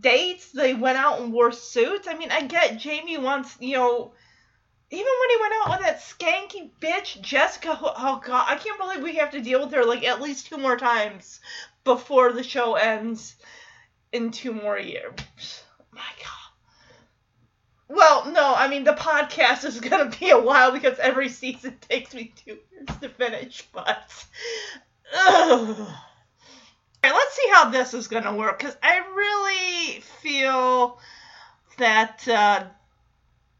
[0.00, 2.08] dates, they went out and wore suits.
[2.08, 4.12] I mean, I get Jamie wants, you know,
[4.90, 9.02] even when he went out with that skanky bitch, Jessica, oh god, I can't believe
[9.02, 11.40] we have to deal with her like at least two more times
[11.84, 13.34] before the show ends
[14.12, 15.12] in two more years.
[15.92, 16.46] My god.
[17.88, 22.14] Well, no, I mean the podcast is gonna be a while because every season takes
[22.14, 24.12] me two years to finish, but
[25.14, 25.88] ugh.
[27.02, 30.98] Let's see how this is gonna work, because I really feel
[31.78, 32.64] that uh,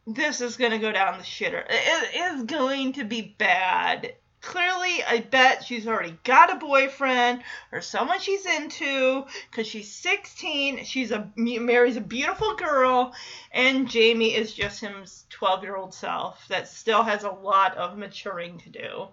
[0.06, 1.64] this is gonna go down the shitter.
[1.68, 4.14] It is going to be bad.
[4.40, 7.42] Clearly, I bet she's already got a boyfriend
[7.72, 10.84] or someone she's into because she's 16.
[10.84, 13.12] She's a marries a beautiful girl,
[13.50, 17.98] and Jamie is just his 12 year old self that still has a lot of
[17.98, 19.08] maturing to do.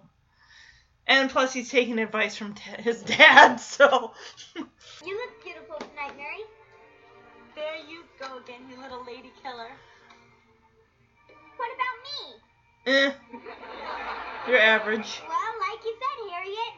[1.06, 4.12] And plus, he's taking advice from t- his dad, so.
[4.54, 6.44] You look beautiful tonight, Mary.
[7.56, 9.70] There you go again, you little lady killer.
[11.56, 12.20] What about me?
[12.86, 13.10] eh.
[14.48, 15.22] You're average.
[15.26, 16.74] Well, like you said, Harriet,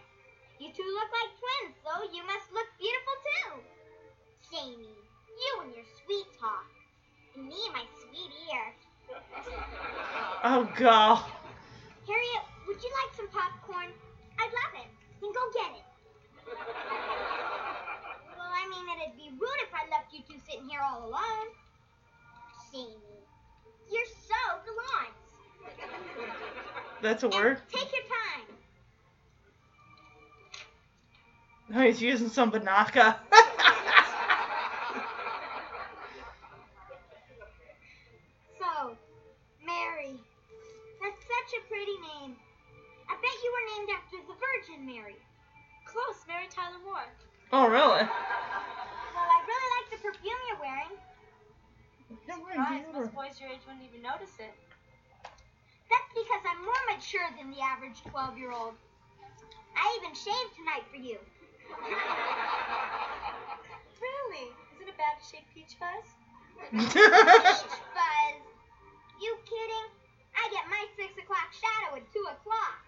[0.61, 3.51] you two look like twins, so you must look beautiful too.
[4.51, 4.95] Jamie,
[5.35, 6.67] you and your sweet talk,
[7.35, 8.65] and me and my sweet ear.
[10.45, 11.25] Oh, God.
[12.07, 13.91] Harriet, would you like some popcorn?
[14.39, 14.91] I'd love it.
[15.21, 15.87] Then go get it.
[18.39, 21.49] well, I mean, it'd be rude if I left you two sitting here all alone.
[22.71, 23.26] Jamie,
[23.91, 25.15] you're so gallant.
[27.03, 27.59] That's a And word?
[27.73, 28.47] Take your time.
[31.69, 33.17] No, he's using some Banaka.
[38.59, 38.97] So,
[39.65, 40.17] Mary.
[41.03, 42.37] That's such a pretty name.
[43.09, 45.17] I bet you were named after the Virgin Mary.
[45.87, 47.07] Close, Mary Tyler Moore.
[47.53, 48.03] oh, really?
[48.03, 50.93] Well, I really like the perfume you're wearing.
[52.11, 54.55] Most boys your age wouldn't even notice it.
[55.91, 58.75] That's because I'm more mature than the average 12 year old.
[59.77, 61.19] I even shaved tonight for you.
[63.99, 64.51] Really?
[64.75, 66.05] Is it a bad shaped peach fuzz?
[66.71, 68.43] Peach fuzz.
[69.21, 69.89] You kidding?
[70.37, 72.85] I get my 6 o'clock shadow at 2 o'clock.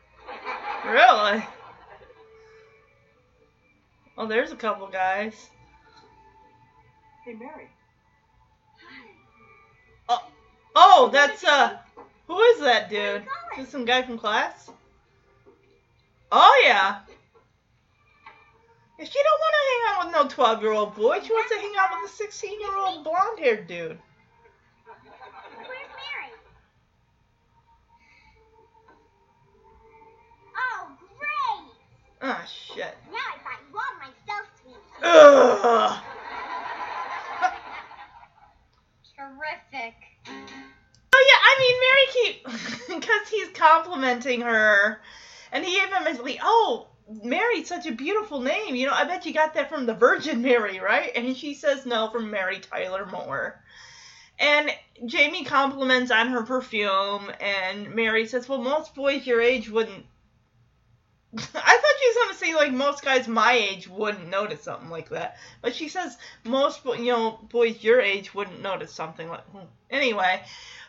[0.87, 1.46] really?
[4.18, 5.48] Oh, there's a couple guys.
[7.24, 7.70] Hey, Mary.
[10.08, 10.24] Oh,
[10.74, 11.76] oh, that's uh,
[12.26, 13.22] who is that dude?
[13.52, 14.70] Is this some guy from class?
[16.30, 17.00] Oh yeah.
[18.98, 21.20] Yeah, She don't want to hang out with no twelve-year-old boy.
[21.24, 23.98] She wants to hang out with a sixteen-year-old blonde-haired dude.
[25.54, 26.32] Where's Mary?
[30.56, 31.70] Oh, great!
[32.22, 32.96] Ah shit.
[33.12, 35.04] Now I got you all myself, sweet pea.
[35.04, 36.02] Ugh.
[39.48, 39.94] Terrific.
[41.14, 45.00] Oh yeah, I mean Mary keep because he's complimenting her,
[45.52, 46.88] and he even like, oh,
[47.22, 48.74] Mary's such a beautiful name.
[48.74, 51.11] You know, I bet you got that from the Virgin Mary, right?
[51.14, 53.62] And she says no from Mary Tyler Moore.
[54.38, 54.70] And
[55.06, 60.04] Jamie compliments on her perfume, and Mary says, Well, most boys your age wouldn't.
[61.36, 65.10] I thought she was to say, like, most guys my age wouldn't notice something like
[65.10, 65.36] that.
[65.60, 69.44] But she says, most, you know, boys your age wouldn't notice something like.
[69.46, 69.66] hmm.
[69.90, 70.42] Anyway.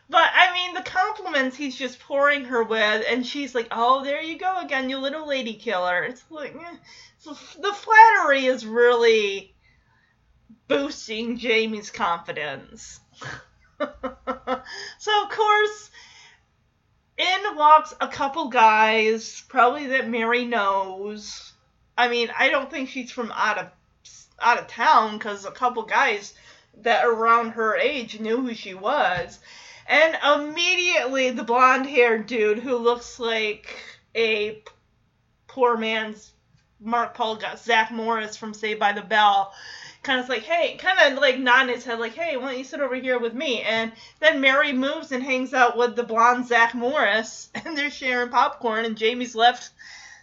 [0.10, 4.24] But, I mean, the compliments he's just pouring her with, and she's like, Oh, there
[4.24, 6.04] you go again, you little lady killer.
[6.04, 6.76] It's like, eh.
[7.26, 9.54] The flattery is really
[10.68, 13.02] boosting Jamie's confidence.
[13.80, 15.92] so of course,
[17.20, 21.52] in walks a couple guys, probably that Mary knows.
[21.98, 23.68] I mean, I don't think she's from out of
[24.42, 26.34] out of town because a couple guys
[26.82, 29.40] that around her age knew who she was.
[29.86, 33.76] And immediately the blonde haired dude who looks like
[34.16, 34.64] a
[35.48, 36.32] poor man's
[36.80, 39.52] Mark-Paul Gosselaar Zach Morris from Saved by the Bell
[40.10, 42.64] kind of like, hey, kind of like nodding his head, like, hey, why don't you
[42.64, 43.62] sit over here with me?
[43.62, 48.32] And then Mary moves and hangs out with the blonde Zach Morris, and they're sharing
[48.32, 49.70] popcorn, and Jamie's left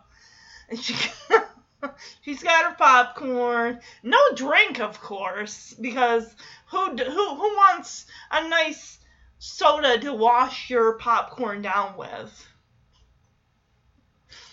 [0.69, 3.79] And she, she's got her popcorn.
[4.03, 8.99] No drink, of course, because who who who wants a nice
[9.39, 12.45] soda to wash your popcorn down with.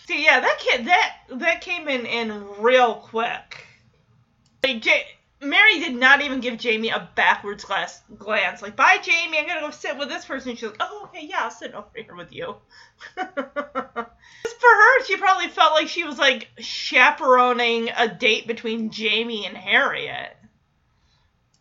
[0.07, 3.67] See, yeah, that kid that that came in in real quick.
[4.63, 5.07] Like, J-
[5.41, 8.61] Mary did not even give Jamie a backwards glass glance.
[8.61, 9.39] Like, bye, Jamie.
[9.39, 10.57] I'm gonna go sit with this person.
[10.57, 12.57] She's like, oh, okay, yeah, I'll sit over here with you.
[13.17, 19.47] Just for her, she probably felt like she was like chaperoning a date between Jamie
[19.47, 20.37] and Harriet.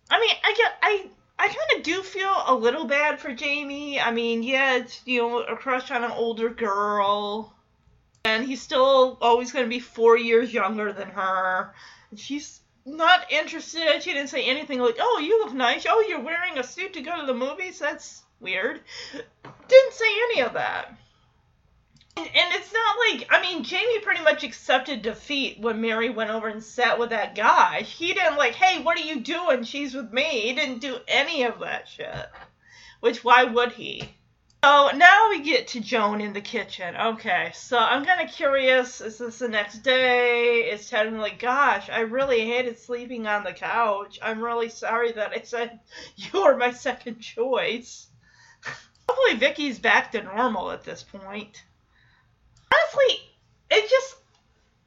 [0.09, 3.99] I mean, I get, I I kind of do feel a little bad for Jamie.
[3.99, 7.52] I mean, yeah, it's, you know, a crush on an older girl.
[8.25, 11.73] And he's still always going to be four years younger than her.
[12.09, 14.01] And she's not interested.
[14.01, 15.85] She didn't say anything like, oh, you look nice.
[15.89, 17.79] Oh, you're wearing a suit to go to the movies?
[17.79, 18.79] That's weird.
[19.67, 20.97] Didn't say any of that.
[22.15, 26.29] And, and it's not like, I mean, Jamie pretty much accepted defeat when Mary went
[26.29, 27.81] over and sat with that guy.
[27.81, 29.63] He didn't like, hey, what are you doing?
[29.63, 30.23] She's with me.
[30.23, 32.29] He didn't do any of that shit.
[33.01, 34.15] Which, why would he?
[34.63, 36.95] So now we get to Joan in the kitchen.
[36.95, 39.01] Okay, so I'm kind of curious.
[39.01, 40.71] Is this the next day?
[40.71, 44.19] Is Ted like, gosh, I really hated sleeping on the couch.
[44.21, 45.79] I'm really sorry that I said
[46.15, 48.07] you were my second choice.
[49.09, 51.63] Hopefully Vicky's back to normal at this point
[52.93, 53.19] honestly,
[53.71, 54.15] it just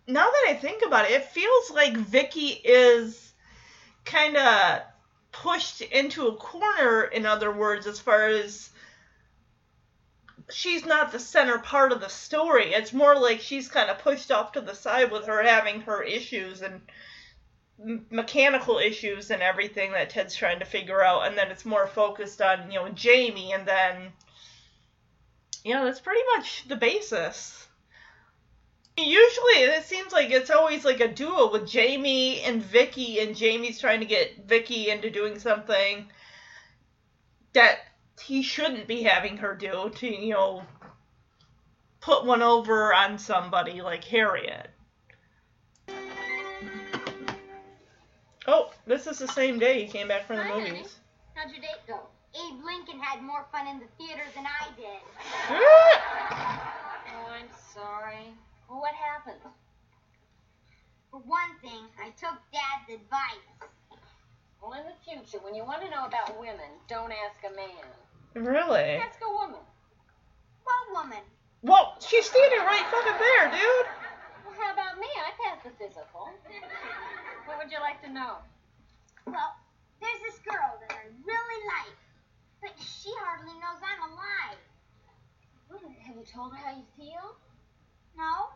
[0.06, 3.32] now that I think about it, it feels like Vicky is
[4.04, 4.82] kind of
[5.32, 7.04] pushed into a corner.
[7.04, 8.70] In other words, as far as
[10.50, 14.30] she's not the center part of the story, it's more like she's kind of pushed
[14.30, 16.80] off to the side with her having her issues and
[18.11, 22.40] mechanical issues and everything that Ted's trying to figure out, and then it's more focused
[22.40, 24.12] on you know Jamie, and then
[25.64, 27.66] you know that's pretty much the basis.
[28.98, 33.78] Usually, it seems like it's always like a duo with Jamie and Vicky, and Jamie's
[33.78, 36.06] trying to get Vicky into doing something
[37.52, 37.78] that
[38.20, 40.62] he shouldn't be having her do to, you know,
[42.00, 44.70] put one over on somebody like Harriet.
[48.46, 50.70] Oh, this is the same day he came back from the Hi, honey.
[50.70, 50.98] movies.
[51.35, 52.00] How'd your date go?
[52.35, 55.00] Abe Lincoln had more fun in the theater than I did.
[57.18, 58.29] Oh, I'm sorry.
[58.68, 59.40] Well, what happened?
[61.11, 63.70] For one thing, I took Dad's advice.
[64.61, 67.87] Well, in the future, when you want to know about women, don't ask a man.
[68.44, 69.01] Really?
[69.01, 69.61] Ask a woman.
[70.64, 71.25] What woman?
[71.62, 73.88] Well, she's standing right fucking there, dude.
[74.44, 75.09] Well, how about me?
[75.16, 76.29] I passed the physical.
[77.46, 78.44] What would you like to know?
[79.27, 79.57] Well,
[80.01, 81.96] there's this girl that I really like,
[82.61, 84.60] but she hardly knows I'm alive.
[85.71, 87.35] Well, have you told her how you feel?
[88.17, 88.52] No?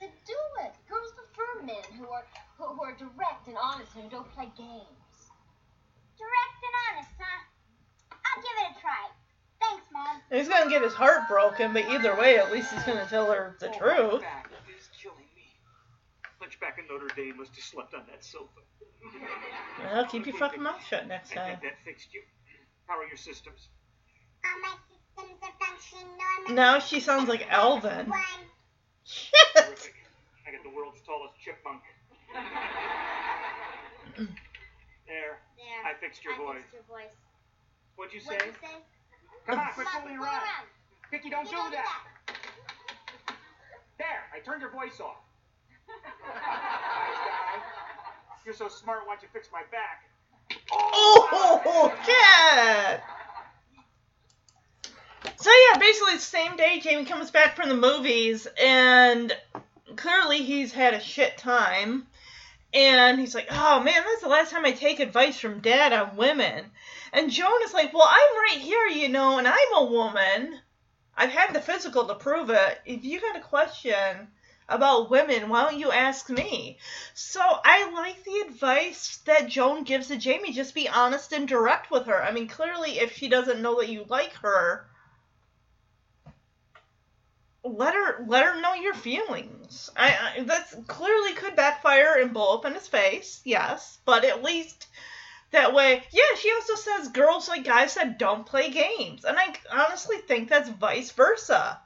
[0.00, 0.72] Then do it.
[0.88, 2.24] Girls prefer men who are
[2.56, 5.14] who, who are direct and honest and who don't play games.
[6.16, 7.40] Direct and honest, huh?
[8.12, 9.04] I'll give it a try.
[9.70, 10.20] Thanks, Mom.
[10.30, 13.56] He's gonna get his heart broken, but either way, at least he's gonna tell her
[13.60, 14.22] the truth.
[14.22, 15.56] Back is killing me.
[16.40, 18.48] Hunchback in Notre Dame must have slept on that sofa.
[19.82, 21.46] Well, keep your fucking mouth shut next I time.
[21.60, 22.22] think that fixed you.
[22.86, 23.68] How are your systems?
[24.44, 26.54] All my systems are functioning normally.
[26.54, 28.08] Now she sounds like Alvin.
[28.08, 28.20] One.
[29.04, 29.34] Shit!
[29.56, 31.82] I got the world's tallest chipmunk.
[35.06, 35.36] There.
[35.60, 35.82] There.
[35.84, 36.56] I fixed your I voice.
[36.62, 37.12] fixed your voice.
[37.96, 38.34] What'd you say?
[38.36, 38.76] What'd you say?
[39.46, 40.42] Come on, quit on, fooling fool around.
[40.42, 40.66] around.
[41.10, 42.04] Vicky, don't You do don't do that.
[42.26, 42.36] that.
[43.98, 45.18] There, I turned your voice off.
[48.44, 50.04] You're so smart, why don't you fix my back?
[50.72, 53.00] Oh, shit!
[55.36, 59.32] So yeah, basically the same day Jamie comes back from the movies and
[59.96, 62.06] clearly he's had a shit time.
[62.74, 66.16] And he's like, oh man, that's the last time I take advice from dad on
[66.16, 66.72] women.
[67.12, 70.58] And Joan is like, well, I'm right here, you know, and I'm a woman.
[71.16, 72.80] I've had the physical to prove it.
[72.84, 74.26] If you got a question
[74.68, 76.78] about women, why don't you ask me?
[77.14, 80.52] So I like the advice that Joan gives to Jamie.
[80.52, 82.20] Just be honest and direct with her.
[82.20, 84.88] I mean, clearly, if she doesn't know that you like her,
[87.64, 89.88] let her let her know your feelings.
[89.96, 93.40] I, I that's clearly could backfire and blow up in his face.
[93.44, 94.86] Yes, but at least
[95.50, 96.04] that way.
[96.12, 100.48] Yeah, she also says girls like guys that don't play games, and I honestly think
[100.48, 101.80] that's vice versa.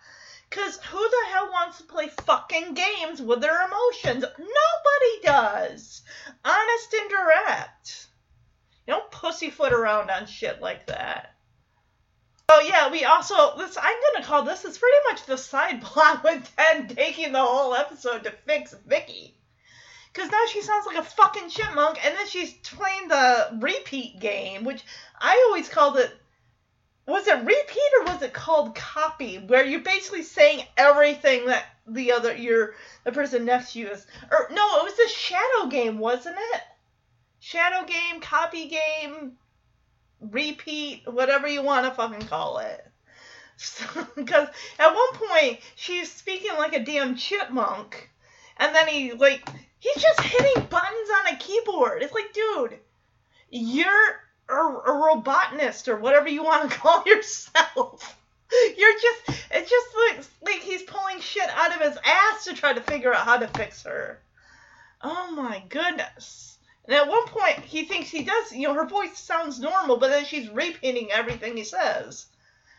[0.50, 4.24] Cause who the hell wants to play fucking games with their emotions?
[4.38, 6.02] Nobody does.
[6.44, 8.06] Honest and direct.
[8.86, 11.34] You don't pussyfoot around on shit like that.
[12.50, 16.24] Oh yeah, we also this I'm gonna call this is pretty much the side plot
[16.24, 19.34] with Ted taking the whole episode to fix Vicky.
[20.14, 24.64] Cause now she sounds like a fucking chipmunk, and then she's playing the repeat game,
[24.64, 24.82] which
[25.20, 26.10] I always called it.
[27.06, 32.12] Was it repeat or was it called copy, where you're basically saying everything that the
[32.12, 32.74] other your
[33.04, 34.06] the person next to you is?
[34.30, 36.62] Or no, it was the shadow game, wasn't it?
[37.40, 39.36] Shadow game, copy game,
[40.20, 42.84] repeat, whatever you want to fucking call it.
[44.16, 44.48] Because
[44.78, 48.08] at one point she's speaking like a damn chipmunk,
[48.56, 49.48] and then he like
[49.78, 52.02] he's just hitting buttons on a keyboard.
[52.02, 52.78] It's like, dude,
[53.50, 58.16] you're a, a robotanist or whatever you want to call yourself.
[58.50, 62.72] You're just it just looks like he's pulling shit out of his ass to try
[62.72, 64.20] to figure out how to fix her.
[65.02, 66.47] Oh my goodness.
[66.88, 70.08] And at one point, he thinks he does, you know, her voice sounds normal, but
[70.08, 72.26] then she's repeating everything he says.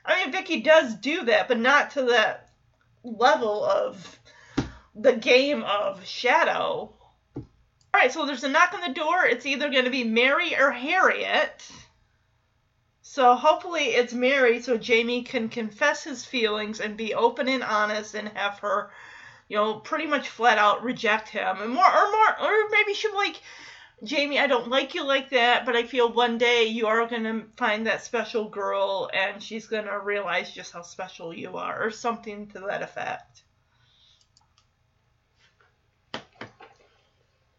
[0.03, 2.49] I mean, Vicky does do that, but not to that
[3.03, 4.19] level of
[4.95, 6.91] the game of Shadow.
[7.93, 9.25] Alright, so there's a knock on the door.
[9.25, 11.69] It's either going to be Mary or Harriet.
[13.03, 18.15] So hopefully it's Mary so Jamie can confess his feelings and be open and honest
[18.15, 18.89] and have her,
[19.47, 21.61] you know, pretty much flat out reject him.
[21.61, 23.39] And more, or more, or maybe she'll like,
[24.03, 27.23] Jamie, I don't like you like that, but I feel one day you are going
[27.23, 31.83] to find that special girl and she's going to realize just how special you are,
[31.83, 33.43] or something to that effect.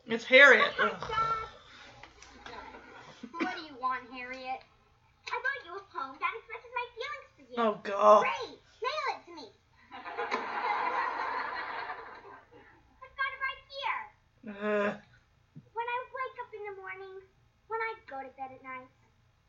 [0.06, 0.72] It's Harriet.
[3.38, 4.64] What do you want, Harriet?
[5.30, 7.56] I wrote you a poem that expresses my feelings for you.
[7.58, 8.22] Oh, God.
[8.22, 8.58] Great.
[8.82, 9.46] Mail it to me.
[9.92, 10.02] I've
[13.14, 14.00] got it right here.
[14.50, 14.98] Ugh.
[15.72, 17.22] When I wake up in the morning,
[17.68, 18.90] when I go to bed at night,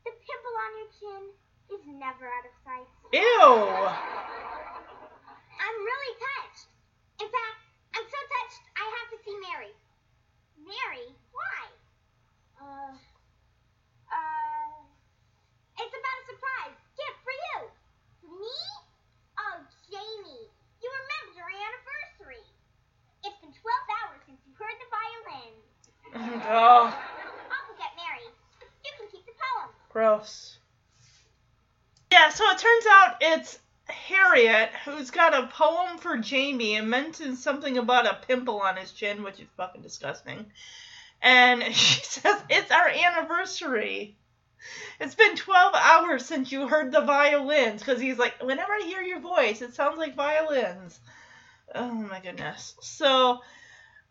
[0.05, 1.24] the pimple on your chin
[1.74, 2.86] is never out of sight.
[3.09, 3.49] Ew.
[5.57, 6.70] I'm really touched.
[7.18, 7.59] In fact,
[7.97, 9.74] I'm so touched I have to see Mary.
[10.62, 11.09] Mary?
[11.34, 11.62] Why?
[12.62, 12.93] Uh,
[14.14, 14.74] uh,
[15.82, 17.57] it's about a surprise gift for you.
[18.30, 18.62] Me?
[19.41, 19.57] Oh,
[19.89, 22.45] Jamie, you remembered our anniversary.
[23.26, 25.53] It's been 12 hours since you heard the violin.
[26.51, 28.28] Oh, I'll go get Mary.
[28.84, 29.70] You can keep the poem.
[29.92, 30.58] Gross.
[32.12, 37.44] Yeah, so it turns out it's Harriet who's got a poem for Jamie and mentions
[37.44, 40.46] something about a pimple on his chin, which is fucking disgusting.
[41.22, 44.18] And she says, It's our anniversary.
[45.00, 47.82] It's been 12 hours since you heard the violins.
[47.82, 51.00] Because he's like, Whenever I hear your voice, it sounds like violins.
[51.74, 52.76] Oh my goodness.
[52.82, 53.39] So,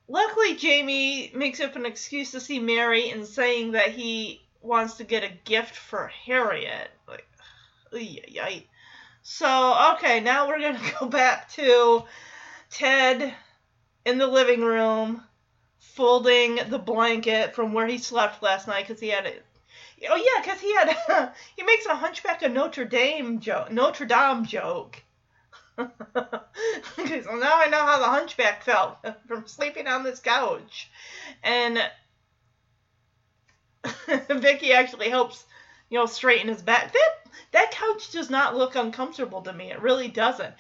[0.09, 5.05] luckily, Jamie makes up an excuse to see Mary and saying that he wants to
[5.05, 6.91] get a gift for Harriet.
[7.07, 7.27] Like,
[7.93, 8.67] yay.
[9.23, 12.05] So, okay, now we're going to go back to
[12.71, 13.35] Ted
[14.05, 15.23] in the living room
[15.79, 19.45] folding the blanket from where he slept last night because he had it.
[20.09, 24.47] Oh yeah, because he had he makes a Hunchback of Notre Dame joke, Notre Dame
[24.47, 25.03] joke.
[25.79, 30.91] okay, so now I know how the Hunchback felt from sleeping on this couch,
[31.43, 31.79] and
[34.31, 35.45] Vicky actually helps,
[35.89, 36.93] you know, straighten his back.
[36.93, 39.71] That that couch does not look uncomfortable to me.
[39.71, 40.55] It really doesn't.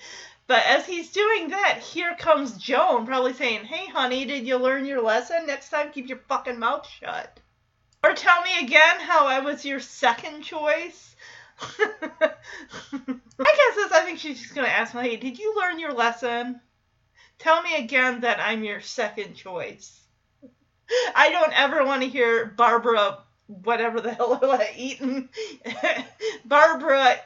[0.46, 4.86] But as he's doing that, here comes Joan, probably saying, "Hey, honey, did you learn
[4.86, 5.46] your lesson?
[5.46, 7.40] Next time, keep your fucking mouth shut."
[8.02, 11.14] Or tell me again how I was your second choice.
[11.60, 12.34] I
[13.38, 16.60] guess this, I think she's just gonna ask me, hey, did you learn your lesson?
[17.38, 20.00] Tell me again that I'm your second choice.
[21.14, 25.28] I don't ever want to hear Barbara, whatever the hell Eaton,
[26.44, 27.16] Barbara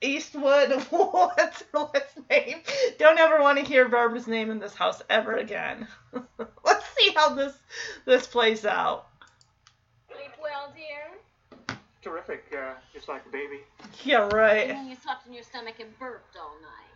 [0.00, 2.58] Eastwood, what's her last name?
[2.98, 5.86] Don't ever want to hear Barbara's name in this house ever again.
[6.64, 7.54] Let's see how this
[8.04, 9.06] this plays out.
[10.12, 11.76] Sleep well, dear.
[12.02, 13.60] Terrific, uh, just like a baby.
[14.04, 14.70] Yeah, right.
[14.70, 16.86] And you slept in your stomach and burped all night.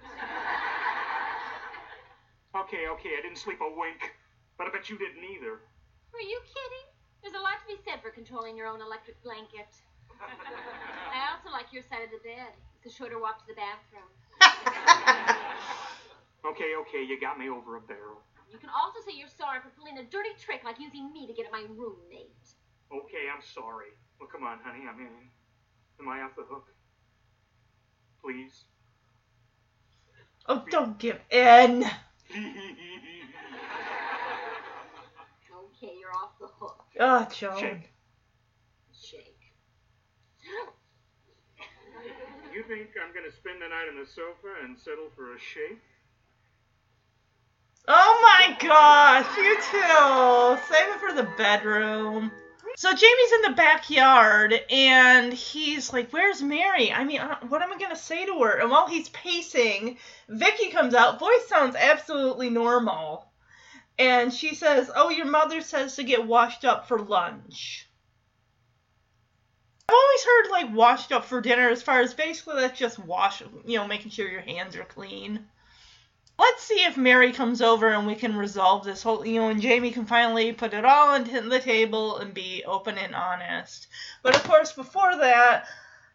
[2.55, 4.13] Okay, okay, I didn't sleep a wink.
[4.61, 5.59] But I bet you didn't either.
[6.15, 6.89] Are you kidding?
[7.23, 9.71] There's a lot to be said for controlling your own electric blanket.
[11.13, 12.53] I also like your side of the bed.
[12.77, 14.09] It's a shorter walk to the bathroom.
[16.45, 18.23] Okay, okay, you got me over a barrel.
[18.51, 21.33] You can also say you're sorry for pulling a dirty trick like using me to
[21.33, 22.57] get at my roommate.
[22.91, 23.93] Okay, I'm sorry.
[24.19, 25.31] Well, come on, honey, I'm in.
[26.01, 26.67] Am I off the hook?
[28.25, 28.65] Please?
[30.49, 31.85] Oh, don't give in.
[35.83, 36.85] Okay, you're off the hook.
[36.99, 37.59] Oh, John.
[37.59, 37.91] Shake.
[38.93, 39.41] Shake.
[42.55, 45.81] You think I'm gonna spend the night on the sofa and settle for a shake?
[47.89, 50.63] Oh my gosh, you too.
[50.69, 52.31] Save it for the bedroom.
[52.77, 57.73] So Jamie's in the backyard and he's like, "Where's Mary?" I mean, uh, what am
[57.73, 58.59] I gonna say to her?
[58.59, 59.97] And while he's pacing,
[60.29, 61.19] Vicky comes out.
[61.19, 63.30] Voice sounds absolutely normal,
[64.01, 67.87] and she says, "Oh, your mother says to get washed up for lunch."
[69.89, 71.69] I've always heard like washed up for dinner.
[71.69, 75.47] As far as basically that's just wash, you know, making sure your hands are clean
[76.41, 79.61] let's see if Mary comes over and we can resolve this whole, you know, and
[79.61, 83.87] Jamie can finally put it all on the table and be open and honest.
[84.23, 85.67] But of course, before that,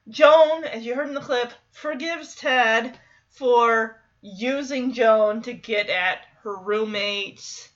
[0.09, 2.97] Joan, as you heard in the clip, forgives Ted
[3.29, 7.69] for using Joan to get at her roommates.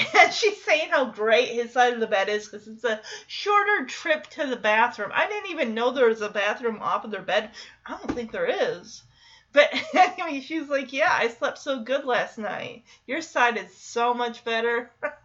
[0.18, 3.86] And she's saying how great his side of the bed is because it's a shorter
[3.86, 5.10] trip to the bathroom.
[5.14, 7.50] I didn't even know there was a bathroom off of their bed.
[7.86, 9.02] I don't think there is.
[9.52, 12.84] But anyway, she's like, Yeah, I slept so good last night.
[13.06, 14.90] Your side is so much better.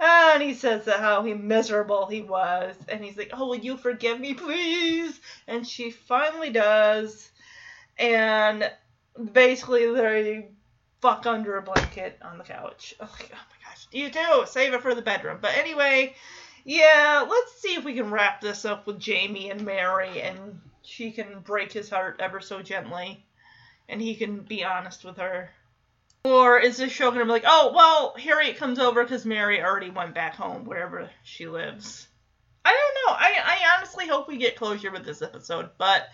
[0.00, 2.76] Ah, and he says that how he miserable he was.
[2.88, 5.18] And he's like, Oh, will you forgive me, please?
[5.46, 7.30] And she finally does.
[7.98, 8.70] And
[9.32, 10.50] basically, they
[11.00, 12.94] fuck under a blanket on the couch.
[13.00, 13.86] Oh, my gosh.
[13.92, 14.44] You do.
[14.46, 15.38] Save it for the bedroom.
[15.40, 16.14] But anyway,
[16.64, 21.10] yeah, let's see if we can wrap this up with Jamie and Mary and she
[21.12, 23.24] can break his heart ever so gently
[23.88, 25.50] and he can be honest with her.
[26.24, 29.62] Or is this show going to be like, oh, well, Harriet comes over because Mary
[29.62, 32.08] already went back home, wherever she lives?
[32.64, 33.16] I don't know.
[33.18, 36.08] I, I honestly hope we get closure with this episode, but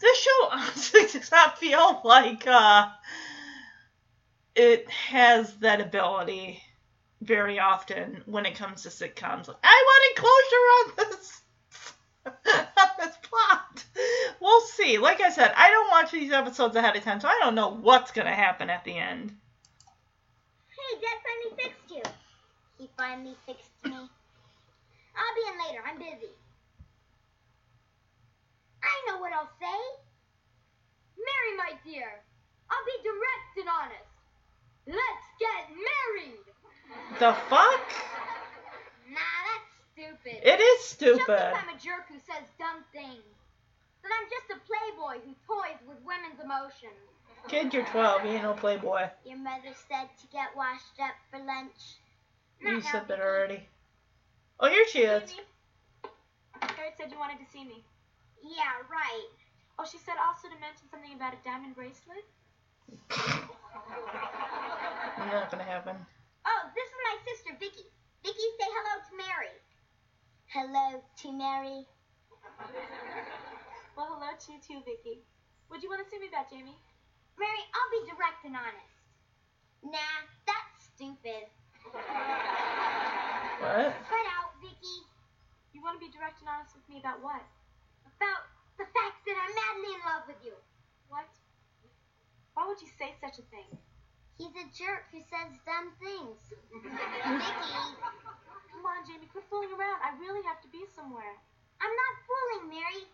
[0.00, 2.88] this show honestly does not feel like uh,
[4.54, 6.62] it has that ability
[7.20, 9.48] very often when it comes to sitcoms.
[9.48, 11.40] Like, I wanted closure on this
[12.26, 13.84] on this plot.
[14.40, 14.98] We'll see.
[14.98, 17.74] Like I said, I don't watch these episodes ahead of time, so I don't know
[17.74, 19.34] what's gonna happen at the end.
[20.68, 22.02] Hey, Dad finally fixed you.
[22.78, 23.92] He finally fixed me.
[23.94, 25.82] I'll be in later.
[25.86, 26.32] I'm busy.
[28.82, 29.80] I know what I'll say.
[31.16, 32.20] Mary, my dear,
[32.70, 34.11] I'll be direct and honest.
[34.86, 36.46] Let's get married.
[37.18, 37.86] The fuck?
[39.08, 40.40] Nah, that's stupid.
[40.42, 41.26] It is Just stupid.
[41.26, 43.22] because I'm a jerk who says dumb things.
[44.02, 46.98] That I'm just a playboy who toys with women's emotions.
[47.48, 48.24] Kid, you're 12.
[48.24, 49.06] You ain't no playboy.
[49.24, 51.98] Your mother said to get washed up for lunch.
[52.60, 53.66] You said that already.
[54.58, 55.34] Oh, here she is.
[56.60, 57.82] Harriet said you wanted to see me.
[58.42, 59.30] Yeah, right.
[59.78, 62.26] Oh, she said also to mention something about a diamond bracelet.
[65.32, 65.96] Not gonna happen.
[66.44, 67.88] Oh, this is my sister, Vicky.
[68.22, 69.56] Vicky, say hello to Mary.
[70.52, 71.86] Hello to Mary.
[73.96, 75.24] Well, hello to you too, Vicky.
[75.68, 76.76] What do you want to see me about, Jamie?
[77.40, 78.92] Mary, I'll be direct and honest.
[79.80, 81.48] Nah, that's stupid.
[83.58, 83.94] What?
[84.04, 84.96] Cut out, Vicky.
[85.72, 87.40] You want to be direct and honest with me about what?
[88.04, 90.54] About the fact that I'm madly in love with you.
[91.08, 91.28] What?
[92.54, 93.68] Why would you say such a thing?
[94.36, 96.40] He's a jerk who says dumb things.
[96.72, 96.90] Vicky,
[98.72, 100.00] Come on, Jamie, quit fooling around.
[100.02, 101.36] I really have to be somewhere.
[101.80, 103.04] I'm not fooling, Mary.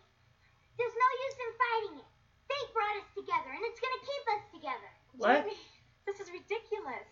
[0.75, 2.09] There's no use in fighting it.
[2.47, 4.91] Fate brought us together, and it's gonna keep us together.
[5.19, 5.43] What?
[5.45, 5.59] Jamie,
[6.07, 7.07] this is ridiculous.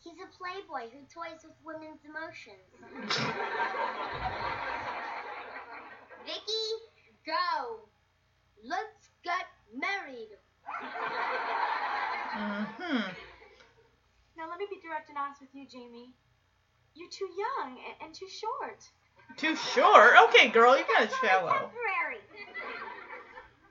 [0.00, 2.64] He's a playboy who toys with women's emotions.
[6.24, 6.66] Vicky,
[7.28, 7.84] go.
[12.78, 13.10] Hmm.
[14.90, 16.10] Now let me be direct and honest with you, Jamie.
[16.98, 18.82] You're too young and, and too short.
[19.38, 20.18] Too short.
[20.26, 21.46] Okay, girl, you're kind of shallow.
[21.46, 22.18] temporary.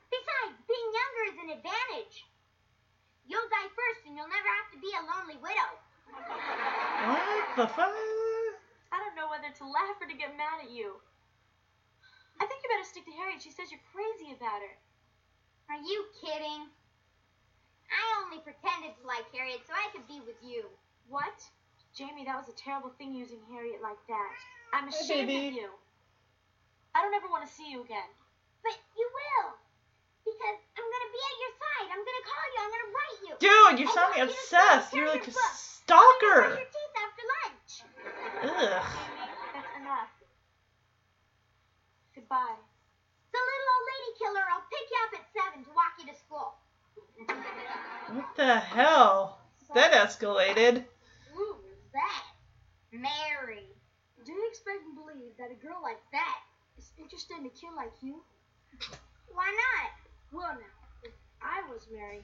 [0.07, 2.23] Besides, being younger is an advantage.
[3.27, 5.69] You'll die first, and you'll never have to be a lonely widow.
[7.11, 7.91] What the fuck?
[7.91, 11.03] I don't know whether to laugh or to get mad at you.
[12.39, 13.43] I think you better stick to Harriet.
[13.43, 14.75] She says you're crazy about her.
[15.67, 16.71] Are you kidding?
[17.91, 20.63] I only pretended to like Harriet so I could be with you.
[21.09, 21.41] What?
[21.97, 24.33] Jamie, that was a terrible thing using Harriet like that.
[24.73, 25.49] I'm ashamed baby.
[25.49, 25.69] of you.
[26.93, 28.05] I don't ever want to see you again.
[28.61, 29.57] But you will.
[30.21, 31.87] Because I'm gonna be at your side.
[31.89, 32.59] I'm gonna call you.
[32.61, 33.33] I'm gonna write you.
[33.41, 34.93] Dude, you're I sounding want you to obsessed.
[34.93, 35.41] You're your like a book.
[35.41, 36.41] Brush stalker.
[36.53, 37.71] your teeth after lunch.
[38.45, 38.85] Ugh.
[39.57, 40.13] That's enough.
[42.13, 42.57] Goodbye.
[43.33, 44.45] The little old lady killer.
[44.45, 46.53] I'll pick you up at seven to walk you to school.
[48.13, 49.39] What the hell?
[49.73, 50.85] That escalated.
[51.91, 52.23] Who is that?
[52.91, 53.65] Mary.
[54.25, 56.39] Do you expect and believe that a girl like that
[56.77, 58.21] is interested in a kid like you?
[59.33, 59.91] Why not?
[60.31, 60.65] Well, now,
[61.03, 61.11] if
[61.41, 62.21] I was Mary,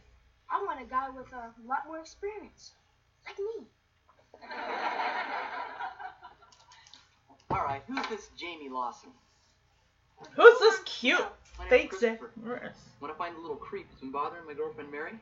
[0.49, 2.74] I want a guy with a lot more experience.
[3.26, 3.66] Like me.
[7.51, 9.09] All right, who's this Jamie Lawson?
[10.36, 11.20] Who's this cute
[11.57, 12.32] My name's fake Christopher.
[12.39, 12.78] Zacharias?
[13.01, 15.13] Want to find a little creep who's been bothering my girlfriend Mary?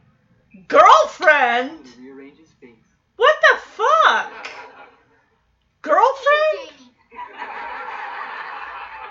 [0.68, 1.88] Girlfriend?
[2.00, 2.93] Rearrange his face.
[3.76, 4.48] What the fuck?
[5.82, 6.78] Girlfriend?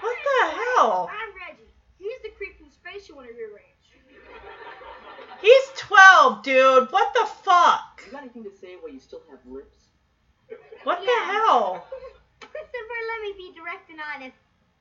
[0.01, 1.11] What the hell?
[1.11, 1.71] I'm Reggie.
[1.99, 3.67] He's the creep whose face you want to rearrange.
[5.41, 6.93] He's 12, dude.
[6.93, 8.03] What the fuck?
[8.07, 9.79] You got anything to say while you still have lips?
[10.85, 11.87] What the hell?
[12.41, 14.37] Christopher, let me be direct and honest.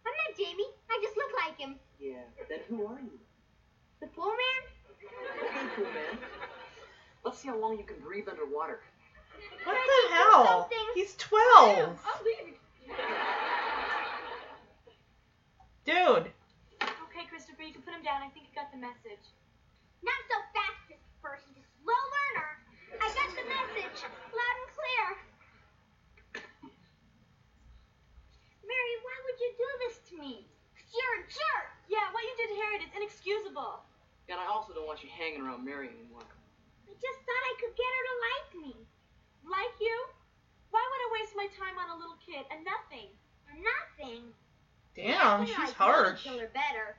[0.05, 0.69] I'm not Jamie.
[0.89, 1.79] I just look like him.
[1.99, 2.23] Yeah.
[2.49, 3.19] Then who are you?
[3.99, 4.61] The pool man?
[5.43, 6.17] Okay, cool man.
[7.23, 8.81] Let's see how long you can breathe underwater.
[9.63, 10.69] What the hell?
[10.95, 11.99] He's 12.
[15.85, 16.31] Dude.
[16.81, 18.21] Okay, Christopher, you can put him down.
[18.21, 19.25] I think you got the message.
[20.01, 21.37] Not so fast, Christopher.
[21.45, 22.49] She's a slow learner.
[23.01, 23.97] I got the message.
[24.33, 25.05] Loud and clear.
[28.61, 30.45] Mary, why would you do this to me?
[30.77, 31.67] 'Cause You're a jerk.
[31.87, 33.83] Yeah, what you did to Harriet is inexcusable.
[34.29, 36.23] And I also don't want you hanging around Mary anymore.
[36.23, 38.87] I just thought I could get her to like me.
[39.43, 39.97] Like you?
[40.71, 43.13] Why would I waste my time on a little kid and nothing?
[43.45, 44.33] For nothing.
[44.95, 46.25] Damn, she's like harsh.
[46.25, 46.97] Lady Killer better.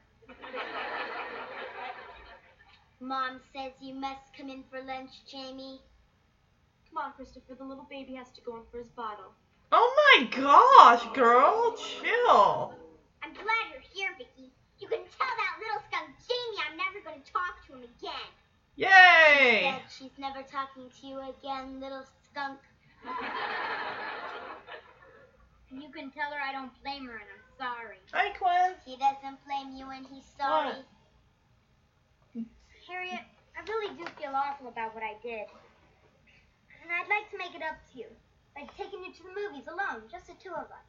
[3.00, 5.80] Mom says you must come in for lunch, Jamie.
[6.88, 7.54] Come on, Christopher.
[7.58, 9.34] The little baby has to go in for his bottle.
[9.72, 11.74] Oh my gosh, girl.
[11.76, 12.74] Chill.
[13.22, 14.52] I'm glad you're here, Vicky.
[14.78, 18.30] You can tell that little skunk Jamie I'm never going to talk to him again.
[18.76, 19.72] Yay.
[19.72, 22.60] Said she's never talking to you again, little skunk.
[25.72, 27.96] You can tell her I don't blame her and I'm sorry.
[28.12, 28.76] Hi, Quinn.
[28.84, 30.84] He doesn't blame you and he's sorry.
[32.84, 33.24] Harriet,
[33.56, 35.48] I really do feel awful about what I did.
[36.82, 38.06] And I'd like to make it up to you.
[38.52, 40.88] Like taking you to the movies alone, just the two of us.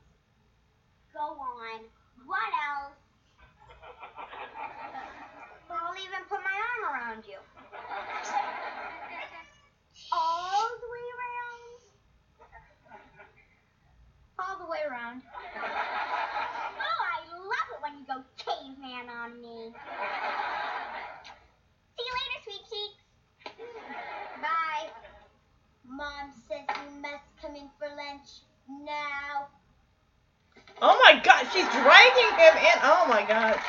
[1.16, 1.80] Go on.
[2.26, 3.00] What else?
[5.72, 7.40] I'll even put my arm around you.
[10.12, 11.34] All the way around?
[14.48, 15.22] All the way around.
[15.56, 19.74] Oh, I love it when you go caveman on me.
[21.96, 23.04] See you later, sweet cheeks.
[24.42, 24.90] Bye.
[25.88, 29.48] Mom says you must come in for lunch now.
[30.82, 32.80] Oh my god, she's dragging him in.
[32.84, 33.60] Oh my god.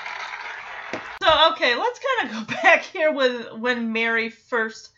[1.22, 4.90] So, okay, let's kind of go back here with when Mary first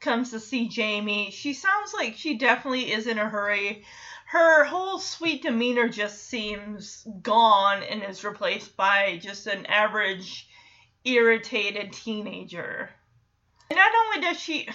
[0.00, 1.30] comes to see Jamie.
[1.30, 3.84] She sounds like she definitely is in a hurry.
[4.28, 10.48] Her whole sweet demeanor just seems gone and is replaced by just an average
[11.04, 12.90] irritated teenager.
[13.70, 14.68] And not only does she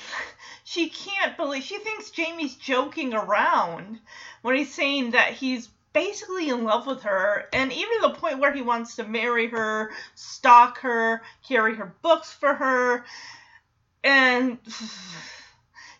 [0.63, 3.99] she can't believe she thinks Jamie's joking around
[4.41, 8.39] when he's saying that he's basically in love with her and even to the point
[8.39, 13.05] where he wants to marry her, stalk her, carry her books for her.
[14.01, 14.59] And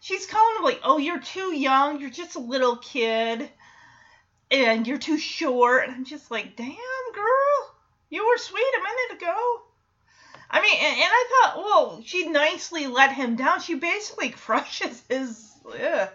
[0.01, 2.01] she's calling him like, "Oh, you're too young.
[2.01, 3.49] You're just a little kid."
[4.51, 5.85] And you're too short.
[5.85, 7.75] And I'm just like, "Damn, girl.
[8.09, 9.61] You were sweet a minute ago."
[10.53, 13.61] I mean, and, and I thought, well, she nicely let him down.
[13.61, 15.49] She basically crushes his.
[15.65, 16.09] Ugh.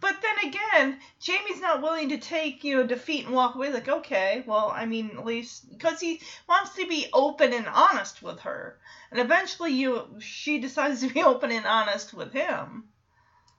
[0.00, 3.72] But then again, Jamie's not willing to take, you know, defeat and walk away.
[3.72, 8.22] Like, okay, well, I mean, at least because he wants to be open and honest
[8.22, 8.78] with her,
[9.10, 12.84] and eventually, you, she decides to be open and honest with him.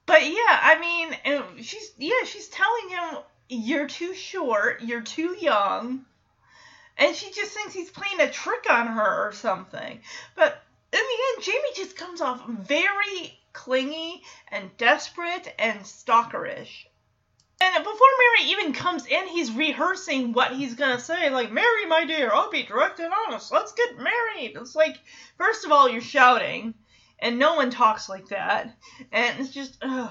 [0.06, 5.36] But yeah, I mean, uh, she's yeah, she's telling him you're too short, you're too
[5.38, 6.04] young,
[6.96, 10.00] and she just thinks he's playing a trick on her or something.
[10.34, 16.86] But in the end, Jamie just comes off very clingy and desperate and stalkerish.
[17.60, 22.04] And before Mary even comes in, he's rehearsing what he's gonna say, like, Mary, my
[22.04, 23.52] dear, I'll be direct and honest.
[23.52, 24.56] Let's get married.
[24.56, 24.98] It's like,
[25.38, 26.74] first of all, you're shouting,
[27.22, 28.76] and no one talks like that.
[29.12, 30.10] And it's just, ugh.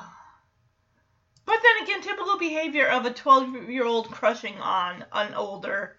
[1.45, 5.97] But then again, typical behavior of a 12 year old crushing on an older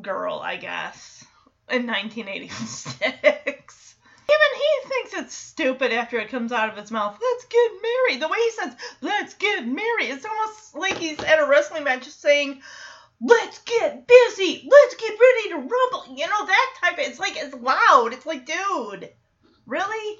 [0.00, 1.24] girl, I guess,
[1.70, 2.98] in 1986.
[4.28, 7.16] Even he thinks it's stupid after it comes out of his mouth.
[7.20, 8.20] Let's get married.
[8.20, 12.04] The way he says, let's get married, it's almost like he's at a wrestling match
[12.04, 12.62] just saying,
[13.20, 14.68] let's get busy.
[14.68, 16.16] Let's get ready to rumble.
[16.16, 18.12] You know, that type of, it's like, it's loud.
[18.12, 19.10] It's like, dude,
[19.66, 20.18] really?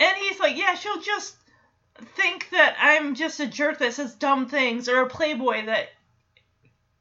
[0.00, 1.36] And he's like, yeah, she'll just
[2.16, 5.88] think that I'm just a jerk that says dumb things or a playboy that,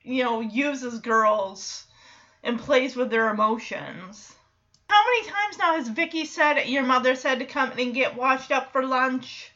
[0.04, 1.86] you know, uses girls
[2.44, 4.36] and plays with their emotions.
[4.90, 8.52] How many times now has Vicky said your mother said to come and get washed
[8.52, 9.52] up for lunch?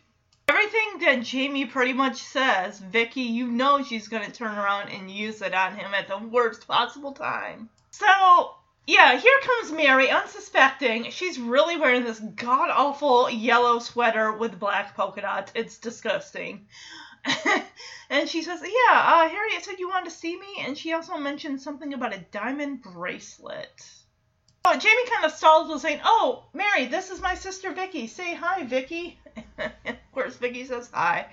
[0.47, 5.41] Everything that Jamie pretty much says, Vicky, you know she's gonna turn around and use
[5.41, 7.69] it on him at the worst possible time.
[7.91, 8.55] So
[8.87, 11.11] yeah, here comes Mary, unsuspecting.
[11.11, 15.51] She's really wearing this god awful yellow sweater with black polka dots.
[15.53, 16.67] It's disgusting.
[18.09, 20.63] and she says, Yeah, uh, Harriet said you wanted to see me.
[20.65, 23.85] And she also mentioned something about a diamond bracelet.
[24.63, 28.07] Oh, Jamie kind of stalls with saying, Oh, Mary, this is my sister Vicky.
[28.07, 29.19] Say hi, Vicky.
[29.57, 31.27] of course, Vicky says hi.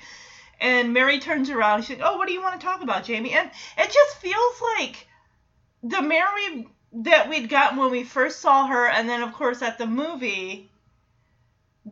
[0.60, 1.82] And Mary turns around.
[1.82, 3.32] She's like, Oh, what do you want to talk about, Jamie?
[3.32, 3.48] And
[3.78, 5.06] it just feels like
[5.84, 9.78] the Mary that we'd gotten when we first saw her, and then, of course, at
[9.78, 10.70] the movie,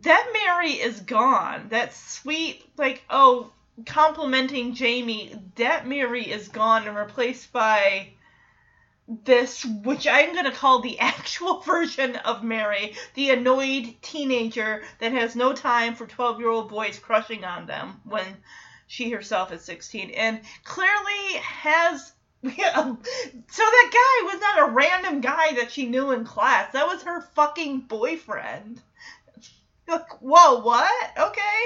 [0.00, 1.68] that Mary is gone.
[1.68, 3.52] That sweet, like, oh,
[3.84, 8.12] complimenting Jamie, that Mary is gone and replaced by
[9.24, 15.12] this, which I'm going to call the actual version of Mary, the annoyed teenager that
[15.12, 18.36] has no time for 12 year old boys crushing on them when
[18.86, 22.11] she herself is 16, and clearly has.
[23.52, 26.72] So that guy was not a random guy that she knew in class.
[26.72, 28.80] That was her fucking boyfriend.
[29.88, 31.10] Like, whoa, what?
[31.18, 31.58] Okay.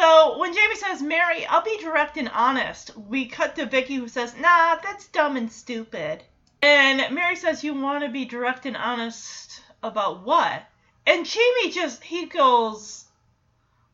[0.00, 4.08] So when Jamie says, Mary, I'll be direct and honest, we cut to Vicky who
[4.08, 6.24] says, Nah, that's dumb and stupid.
[6.62, 10.62] And Mary says, You want to be direct and honest about what?
[11.06, 13.04] And Jamie just, he goes,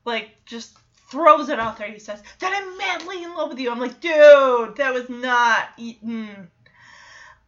[0.05, 0.77] like, just
[1.15, 1.87] throws it out there.
[1.87, 3.71] He says, That I'm madly in love with you.
[3.71, 5.69] I'm like, Dude, that was not.
[5.79, 6.49] Mm.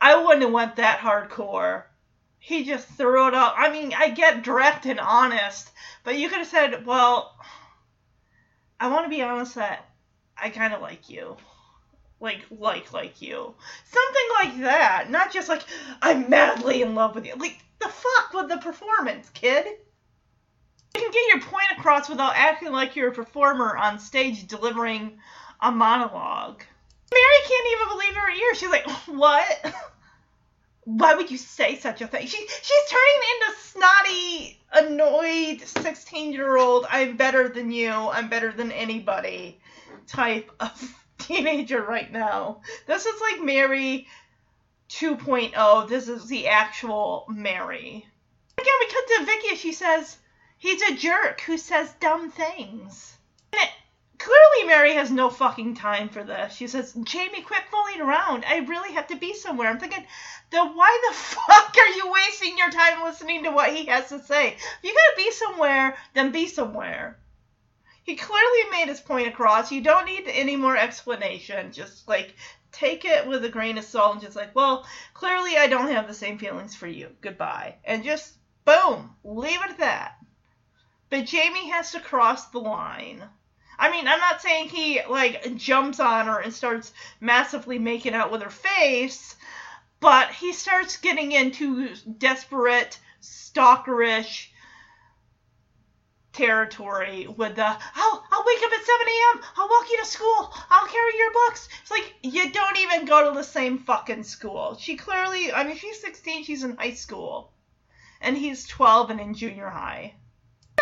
[0.01, 1.83] I wouldn't have went that hardcore.
[2.39, 3.55] He just threw it out.
[3.57, 5.69] I mean, I get direct and honest,
[6.05, 7.37] but you could have said, Well,
[8.79, 9.85] I want to be honest that
[10.37, 11.37] I kind of like you
[12.19, 13.55] like like like you
[13.85, 15.61] something like that not just like
[16.01, 19.67] i'm madly in love with you like the fuck with the performance kid
[20.97, 25.19] you can get your point across without acting like you're a performer on stage delivering
[25.61, 26.63] a monologue
[27.13, 29.75] mary can't even believe her ears she's like what
[30.85, 36.57] why would you say such a thing she she's turning into snotty annoyed 16 year
[36.57, 39.59] old i'm better than you i'm better than anybody
[40.07, 42.61] type of teenager right now.
[42.87, 44.07] This is like Mary
[44.91, 45.89] 2.0.
[45.89, 48.07] This is the actual Mary.
[48.59, 49.57] Again, we cut to Vicky.
[49.57, 50.17] She says
[50.59, 53.17] he's a jerk who says dumb things.
[53.53, 53.71] And it,
[54.19, 56.55] clearly, Mary has no fucking time for this.
[56.55, 58.45] She says, Jamie, quit fooling around.
[58.47, 59.69] I really have to be somewhere.
[59.69, 60.05] I'm thinking,
[60.51, 64.23] then why the fuck are you wasting your time listening to what he has to
[64.23, 64.49] say?
[64.49, 67.19] If you gotta be somewhere, then be somewhere.
[68.05, 69.73] He clearly made his point across.
[69.73, 71.73] You don't need any more explanation.
[71.73, 72.37] Just like
[72.71, 76.07] take it with a grain of salt and just like, well, clearly I don't have
[76.07, 77.11] the same feelings for you.
[77.21, 77.77] Goodbye.
[77.85, 78.35] And just
[78.65, 80.19] boom, leave it at that.
[81.09, 83.23] But Jamie has to cross the line.
[83.79, 88.33] I mean, I'm not saying he like jumps on her and starts massively making out
[88.33, 89.37] with her face,
[90.01, 94.49] but he starts getting into desperate, stalkerish,
[96.37, 99.43] territory with the I'll I'll wake up at 7 a.m.
[99.57, 100.55] I'll walk you to school.
[100.71, 101.69] I'll carry your books.
[101.83, 104.77] It's like you don't even go to the same fucking school.
[104.79, 107.53] She clearly I mean she's 16, she's in high school.
[108.21, 110.15] And he's 12 and in junior high.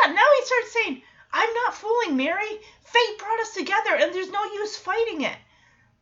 [0.04, 1.02] Yeah, now he starts saying,
[1.32, 2.60] I'm not fooling Mary.
[2.84, 5.36] Fate brought us together and there's no use fighting it.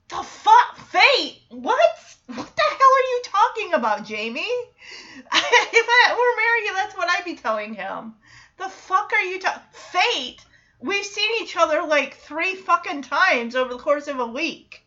[0.08, 1.42] The fuck fate?
[1.48, 1.80] What?
[2.26, 4.40] What the hell are you talking about, Jamie?
[4.40, 8.14] if I were Mary, that's what I'd be telling him.
[8.58, 9.62] The fuck are you talking?
[9.72, 10.44] Fate?
[10.80, 14.82] We've seen each other like three fucking times over the course of a week.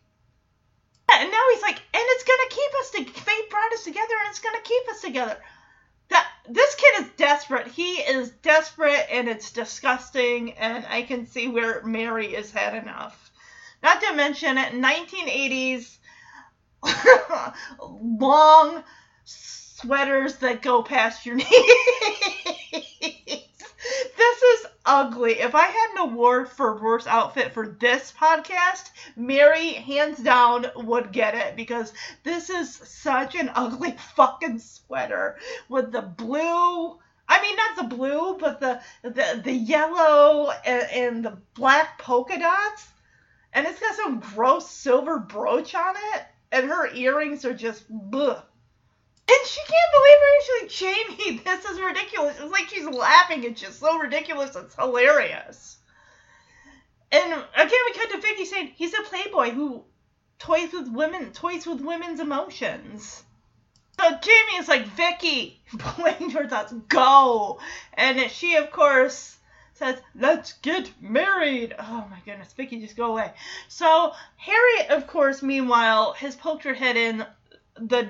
[1.12, 4.30] And now he's like, and it's gonna keep us to fate brought us together and
[4.30, 5.38] it's gonna keep us together.
[6.10, 7.68] That this kid is desperate.
[7.68, 13.32] He is desperate and it's disgusting and I can see where Mary has had enough.
[13.82, 15.98] Not to mention 1980s
[17.80, 18.84] long
[19.86, 21.48] sweaters that go past your knees.
[24.18, 25.34] this is ugly.
[25.34, 31.12] If I had an award for worst outfit for this podcast, Mary, hands down, would
[31.12, 35.38] get it because this is such an ugly fucking sweater
[35.70, 36.98] with the blue.
[37.28, 42.40] I mean, not the blue, but the the, the yellow and, and the black polka
[42.40, 42.88] dots.
[43.54, 46.24] And it's got some gross silver brooch on it.
[46.52, 48.42] And her earrings are just bleh.
[49.28, 50.44] And she can't believe it.
[50.44, 52.38] She's like, Jamie, this is ridiculous.
[52.40, 53.44] It's like she's laughing.
[53.44, 54.56] It's just so ridiculous.
[54.56, 55.78] It's hilarious.
[57.12, 59.84] And again, we cut to Vicky saying he's a playboy who
[60.38, 63.24] toys with women, toys with women's emotions.
[64.00, 67.60] So Jamie is like, Vicky, pointing towards thoughts, go.
[67.94, 69.38] And she, of course,
[69.74, 71.76] says, let's get married.
[71.80, 73.32] Oh my goodness, Vicky, just go away.
[73.70, 77.26] So Harriet, of course, meanwhile, has poked her head in
[77.76, 78.10] the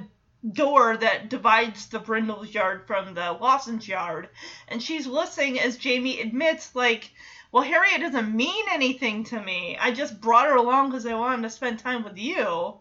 [0.53, 4.29] door that divides the Brindles yard from the Lawson's yard.
[4.67, 7.11] And she's listening as Jamie admits, like,
[7.51, 9.77] well, Harriet doesn't mean anything to me.
[9.79, 12.75] I just brought her along because I wanted to spend time with you.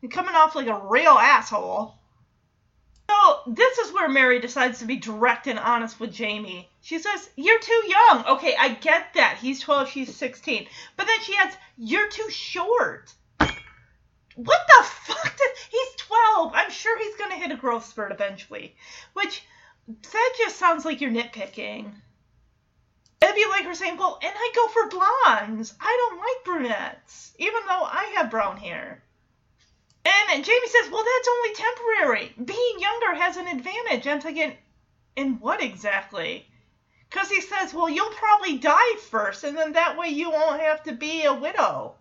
[0.00, 1.94] You're coming off like a real asshole.
[3.10, 6.70] So this is where Mary decides to be direct and honest with Jamie.
[6.80, 8.24] She says, You're too young.
[8.26, 9.38] Okay, I get that.
[9.40, 10.66] He's 12, she's 16.
[10.96, 13.12] But then she adds, You're too short.
[14.44, 15.36] What the fuck?
[15.36, 16.52] Did, he's 12.
[16.54, 18.74] I'm sure he's going to hit a growth spurt eventually.
[19.12, 19.44] Which,
[19.86, 21.92] that just sounds like you're nitpicking.
[23.22, 25.74] It'd be like her saying, Well, and I go for blondes.
[25.78, 29.02] I don't like brunettes, even though I have brown hair.
[30.06, 32.34] And Jamie says, Well, that's only temporary.
[32.42, 34.06] Being younger has an advantage.
[34.06, 34.56] I'm thinking,
[35.16, 36.46] In what exactly?
[37.10, 40.82] Because he says, Well, you'll probably die first, and then that way you won't have
[40.84, 41.96] to be a widow.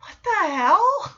[0.00, 1.16] What the hell?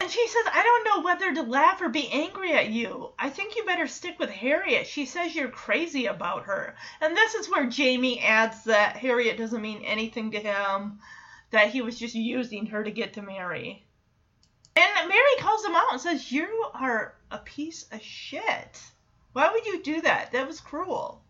[0.00, 3.12] And she says, I don't know whether to laugh or be angry at you.
[3.18, 4.86] I think you better stick with Harriet.
[4.86, 6.74] She says you're crazy about her.
[7.02, 11.00] And this is where Jamie adds that Harriet doesn't mean anything to him,
[11.50, 13.84] that he was just using her to get to Mary.
[14.74, 18.80] And Mary calls him out and says, You are a piece of shit.
[19.34, 20.32] Why would you do that?
[20.32, 21.22] That was cruel.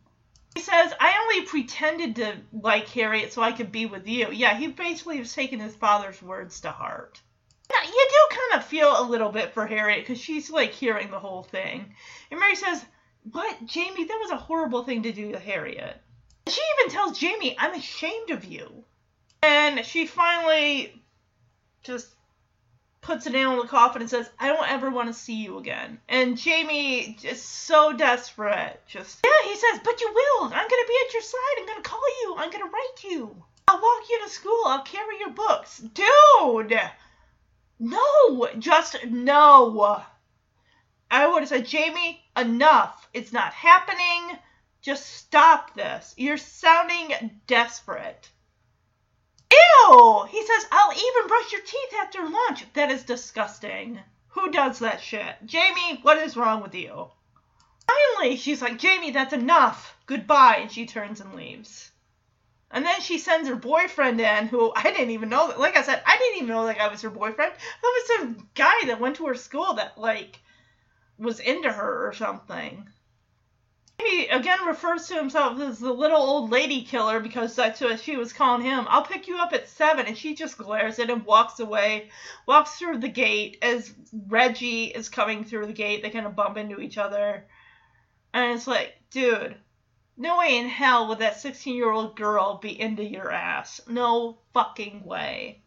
[0.55, 4.31] He says, I only pretended to like Harriet so I could be with you.
[4.31, 7.21] Yeah, he basically was taking his father's words to heart.
[7.85, 11.19] You do kind of feel a little bit for Harriet because she's like hearing the
[11.19, 11.95] whole thing.
[12.31, 12.85] And Mary says,
[13.31, 14.05] What, Jamie?
[14.05, 15.97] That was a horrible thing to do to Harriet.
[16.47, 18.85] She even tells Jamie, I'm ashamed of you.
[19.43, 21.03] And she finally
[21.83, 22.09] just
[23.01, 25.59] puts a nail in the coffin and says, I don't ever want to see you
[25.59, 25.99] again.
[26.09, 28.81] And Jamie is so desperate.
[28.87, 30.45] Just, yeah, he says, but you will.
[30.45, 31.57] I'm going to be at your side.
[31.59, 32.35] I'm going to call you.
[32.37, 33.43] I'm going to write you.
[33.69, 34.63] I'll walk you to school.
[34.67, 35.79] I'll carry your books.
[35.79, 36.81] Dude!
[37.83, 38.47] No!
[38.59, 40.05] Just no.
[41.11, 43.09] I would have said, Jamie, enough.
[43.15, 44.39] It's not happening.
[44.83, 46.15] Just stop this.
[46.19, 48.29] You're sounding desperate.
[49.51, 50.27] Ew!
[50.31, 52.71] He says, I'll even brush your teeth after lunch.
[52.75, 53.99] That is disgusting.
[54.29, 55.37] Who does that shit?
[55.47, 57.11] Jamie, what is wrong with you?
[57.87, 59.97] Finally, she's like, Jamie, that's enough.
[60.07, 60.59] Goodbye.
[60.61, 61.90] And she turns and leaves.
[62.71, 65.53] And then she sends her boyfriend in, who I didn't even know.
[65.59, 67.53] Like I said, I didn't even know that guy was her boyfriend.
[67.53, 70.39] That was some guy that went to her school that, like,
[71.19, 72.89] was into her or something.
[74.01, 78.17] He again refers to himself as the little old lady killer because that's what she
[78.17, 78.87] was calling him.
[78.89, 82.09] I'll pick you up at seven, and she just glares at him, walks away,
[82.47, 83.93] walks through the gate as
[84.29, 86.03] Reggie is coming through the gate.
[86.03, 87.45] They kind of bump into each other,
[88.33, 89.57] and it's like, dude,
[90.21, 93.81] no way in hell would that 16 year old girl be into your ass.
[93.89, 95.63] No fucking way.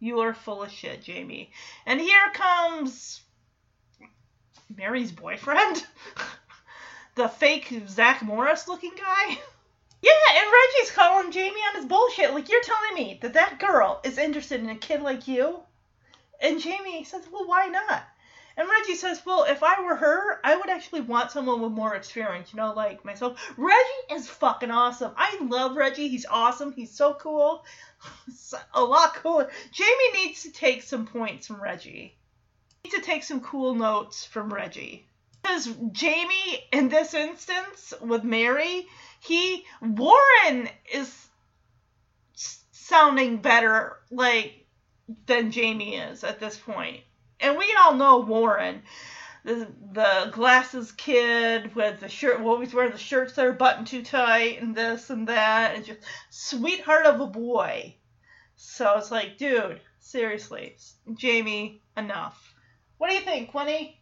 [0.00, 1.52] You are full of shit, Jamie.
[1.86, 3.20] And here comes
[4.76, 5.86] Mary's boyfriend.
[7.14, 9.38] the fake Zach Morris looking guy.
[10.04, 12.34] Yeah, and Reggie's calling Jamie on his bullshit.
[12.34, 15.60] Like, you're telling me that that girl is interested in a kid like you?
[16.40, 18.02] And Jamie says, well, why not?
[18.56, 21.94] And Reggie says, well, if I were her, I would actually want someone with more
[21.94, 23.40] experience, you know, like myself.
[23.56, 25.12] Reggie is fucking awesome.
[25.16, 26.08] I love Reggie.
[26.08, 26.72] He's awesome.
[26.72, 27.64] He's so cool.
[28.74, 29.50] a lot cooler.
[29.72, 32.16] Jamie needs to take some points from Reggie.
[32.84, 35.06] Needs to take some cool notes from Reggie.
[35.42, 38.86] Because Jamie, in this instance, with Mary,
[39.20, 41.28] he Warren is
[42.92, 44.66] sounding better like
[45.26, 47.00] than Jamie is at this point.
[47.42, 48.82] And we all know Warren,
[49.44, 54.02] the the glasses kid with the shirt, always wearing the shirts that are buttoned too
[54.02, 57.96] tight and this and that, and just sweetheart of a boy.
[58.54, 60.76] So it's like, dude, seriously,
[61.14, 62.54] Jamie, enough.
[62.98, 63.98] What do you think, Quinny?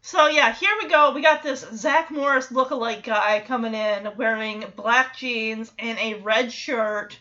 [0.00, 1.12] So yeah, here we go.
[1.12, 6.50] We got this Zach Morris look-alike guy coming in wearing black jeans and a red
[6.50, 7.16] shirt.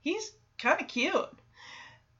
[0.00, 1.30] He's kind of cute.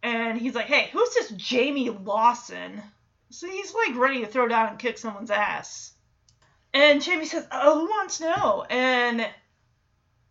[0.04, 2.82] And he's like, "Hey, who's this Jamie Lawson?"
[3.30, 5.94] So he's like ready to throw down and kick someone's ass.
[6.74, 9.26] And Jamie says, "Oh, who wants to know?" And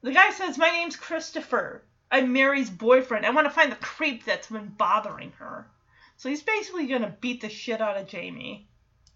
[0.03, 1.83] the guy says, "My name's Christopher.
[2.11, 3.25] I'm Mary's boyfriend.
[3.25, 5.67] I want to find the creep that's been bothering her."
[6.17, 8.67] So he's basically gonna beat the shit out of Jamie.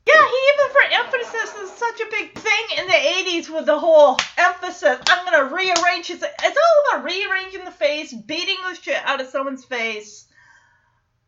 [0.08, 3.78] Yeah, he even for emphasis is such a big thing in the 80s with the
[3.78, 5.00] whole emphasis.
[5.08, 6.24] I'm gonna rearrange his.
[6.24, 10.27] It's all about rearranging the face, beating the shit out of someone's face.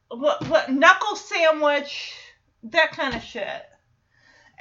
[0.10, 2.14] What, what knuckle sandwich,
[2.64, 3.64] that kind of shit.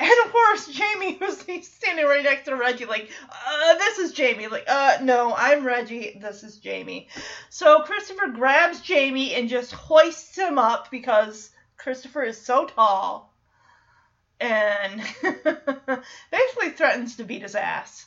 [0.00, 4.46] And of course, Jamie, he's standing right next to Reggie, like, uh, this is Jamie.
[4.46, 6.18] Like, uh, no, I'm Reggie.
[6.22, 7.08] This is Jamie.
[7.50, 13.34] So Christopher grabs Jamie and just hoists him up because Christopher is so tall
[14.40, 15.02] and
[16.30, 18.06] basically threatens to beat his ass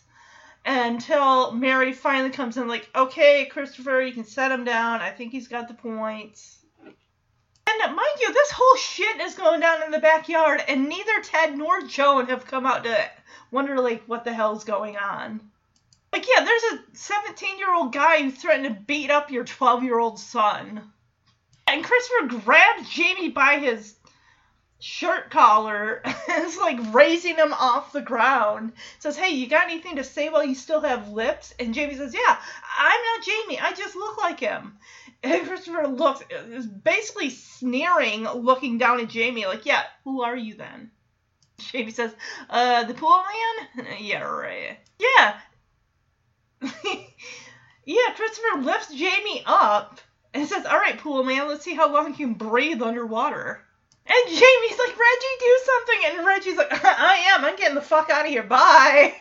[0.65, 5.01] until Mary finally comes in, like, okay, Christopher, you can set him down.
[5.01, 6.60] I think he's got the points.
[7.67, 11.57] And mind you, this whole shit is going down in the backyard, and neither Ted
[11.57, 13.09] nor Joan have come out to
[13.51, 15.41] wonder, like, what the hell's going on.
[16.11, 19.83] Like, yeah, there's a 17 year old guy who threatened to beat up your 12
[19.83, 20.91] year old son.
[21.67, 23.95] And Christopher grabs Jamie by his
[24.79, 28.73] shirt collar and is like raising him off the ground.
[28.99, 31.53] Says, Hey, you got anything to say while you still have lips?
[31.59, 32.37] And Jamie says, Yeah,
[32.77, 33.59] I'm not Jamie.
[33.59, 34.77] I just look like him.
[35.23, 40.55] And Christopher looks, is basically sneering, looking down at Jamie, like, Yeah, who are you
[40.55, 40.89] then?
[41.59, 42.15] Jamie says,
[42.49, 43.21] Uh, the pool
[43.77, 43.85] man?
[43.99, 44.79] yeah, right.
[44.99, 45.37] Yeah.
[47.85, 49.99] yeah, Christopher lifts Jamie up
[50.33, 53.63] and says, All right, pool man, let's see how long you can breathe underwater.
[54.07, 55.99] And Jamie's like, Reggie, do something.
[56.05, 57.45] And Reggie's like, I am.
[57.45, 58.43] I'm getting the fuck out of here.
[58.43, 59.15] Bye.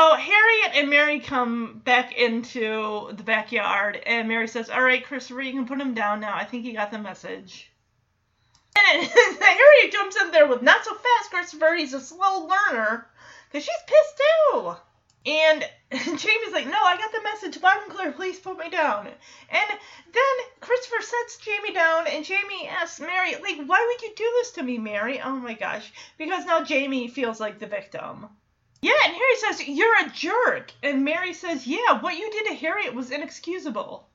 [0.00, 5.42] So Harriet and Mary come back into the backyard, and Mary says, All right, Christopher,
[5.42, 6.34] you can put him down now.
[6.34, 7.70] I think he got the message.
[8.76, 9.02] And
[9.40, 11.74] Harriet jumps in there with, Not so fast, Christopher.
[11.76, 13.06] He's a slow learner.
[13.48, 14.20] Because she's pissed
[14.52, 14.74] too.
[15.24, 18.12] And Jamie's like, no, I got the message loud and clear.
[18.12, 19.06] Please put me down.
[19.06, 19.78] And
[20.12, 24.52] then Christopher sets Jamie down, and Jamie asks Mary, like, why would you do this
[24.52, 25.20] to me, Mary?
[25.20, 25.92] Oh my gosh.
[26.18, 28.30] Because now Jamie feels like the victim.
[28.82, 30.72] Yeah, and Harry says, you're a jerk.
[30.82, 34.08] And Mary says, yeah, what you did to Harriet was inexcusable.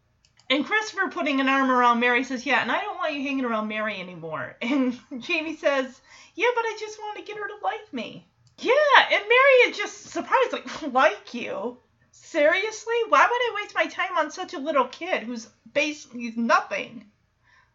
[0.50, 3.46] And Christopher putting an arm around Mary says, yeah, and I don't want you hanging
[3.46, 4.58] around Mary anymore.
[4.62, 6.02] And Jamie says,
[6.36, 8.28] yeah, but I just want to get her to like me.
[8.60, 8.74] Yeah,
[9.12, 11.78] and Mary is just surprised, like, like you?
[12.12, 12.96] Seriously?
[13.08, 17.06] Why would I waste my time on such a little kid who's basically nothing?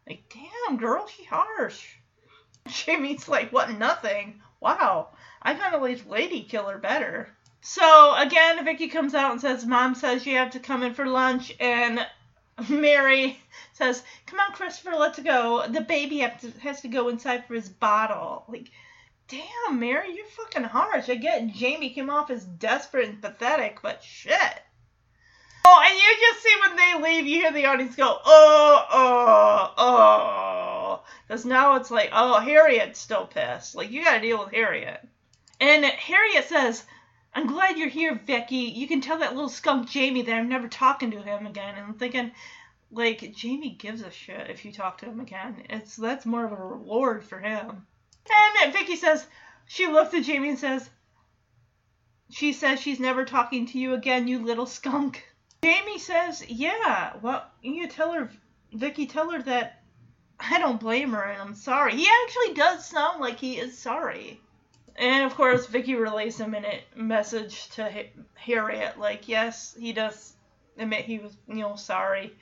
[0.06, 1.96] Like, damn, girl, she harsh.
[2.68, 4.42] Jamie's like, what, nothing?
[4.60, 5.08] Wow,
[5.42, 7.28] I kind of like Lady Killer better.
[7.60, 11.06] So, again, Vicky comes out and says, Mom says you have to come in for
[11.06, 12.04] lunch, and
[12.68, 13.38] Mary
[13.72, 15.66] says, Come on, Christopher, let's go.
[15.68, 18.44] The baby to, has to go inside for his bottle.
[18.48, 18.70] Like,
[19.28, 21.08] Damn, Mary, you're fucking harsh.
[21.08, 24.62] I get Jamie came off as desperate and pathetic, but shit.
[25.64, 29.74] Oh, and you just see when they leave, you hear the audience go, oh, oh,
[29.78, 31.02] oh.
[31.26, 33.74] Because now it's like, oh, Harriet's still pissed.
[33.74, 35.00] Like, you gotta deal with Harriet.
[35.62, 36.84] And Harriet says,
[37.32, 38.56] I'm glad you're here, Vicky.
[38.56, 41.76] You can tell that little skunk Jamie that I'm never talking to him again.
[41.76, 42.32] And I'm thinking,
[42.90, 45.62] like, Jamie gives a shit if you talk to him again.
[45.70, 47.86] It's That's more of a reward for him.
[48.28, 49.24] And Vicky says,
[49.66, 50.90] she looks at Jamie and says,
[52.32, 55.24] she says she's never talking to you again, you little skunk.
[55.62, 58.28] Jamie says, yeah, well, you tell her,
[58.72, 59.84] Vicky, tell her that
[60.40, 61.94] I don't blame her and I'm sorry.
[61.94, 64.40] He actually does sound like he is sorry.
[64.96, 67.90] And of course, Vicky relays a minute message to
[68.34, 70.34] Harriet, like, yes, he does
[70.76, 72.34] admit he was, you know, sorry.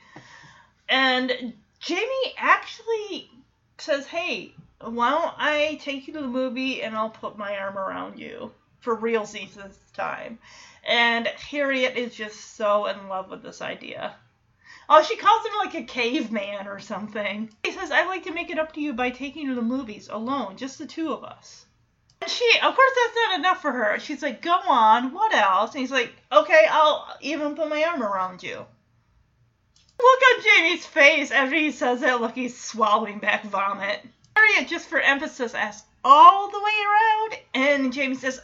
[0.89, 3.29] And Jamie actually
[3.77, 7.77] says, hey, why don't I take you to the movie and I'll put my arm
[7.77, 10.39] around you for realsies this time.
[10.87, 14.15] And Harriet is just so in love with this idea.
[14.89, 17.49] Oh, she calls him like a caveman or something.
[17.63, 19.61] He says, I'd like to make it up to you by taking you to the
[19.61, 21.65] movies alone, just the two of us.
[22.27, 23.99] She, of course, that's not enough for her.
[23.99, 25.71] She's like, go on, what else?
[25.71, 28.65] And he's like, okay, I'll even put my arm around you.
[29.99, 34.01] Look on Jamie's face after he says that Look, he's swallowing back vomit.
[34.35, 37.37] Harriet, just for emphasis, asks, all the way around?
[37.53, 38.41] And Jamie says,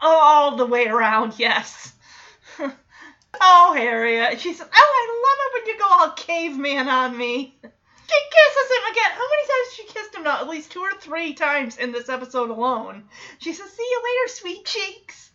[0.00, 1.92] all the way around, yes.
[3.40, 4.40] oh, Harriet.
[4.40, 7.58] She says, oh, I love it when you go all caveman on me.
[8.10, 9.10] She kisses him again.
[9.12, 10.40] How many times she kissed him now?
[10.40, 13.04] At least two or three times in this episode alone.
[13.38, 15.30] She says, see you later, sweet cheeks.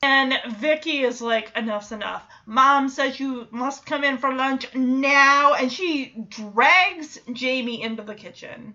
[0.00, 2.28] And Vicky is like, enough's enough.
[2.46, 5.54] Mom says you must come in for lunch now.
[5.54, 8.74] And she drags Jamie into the kitchen.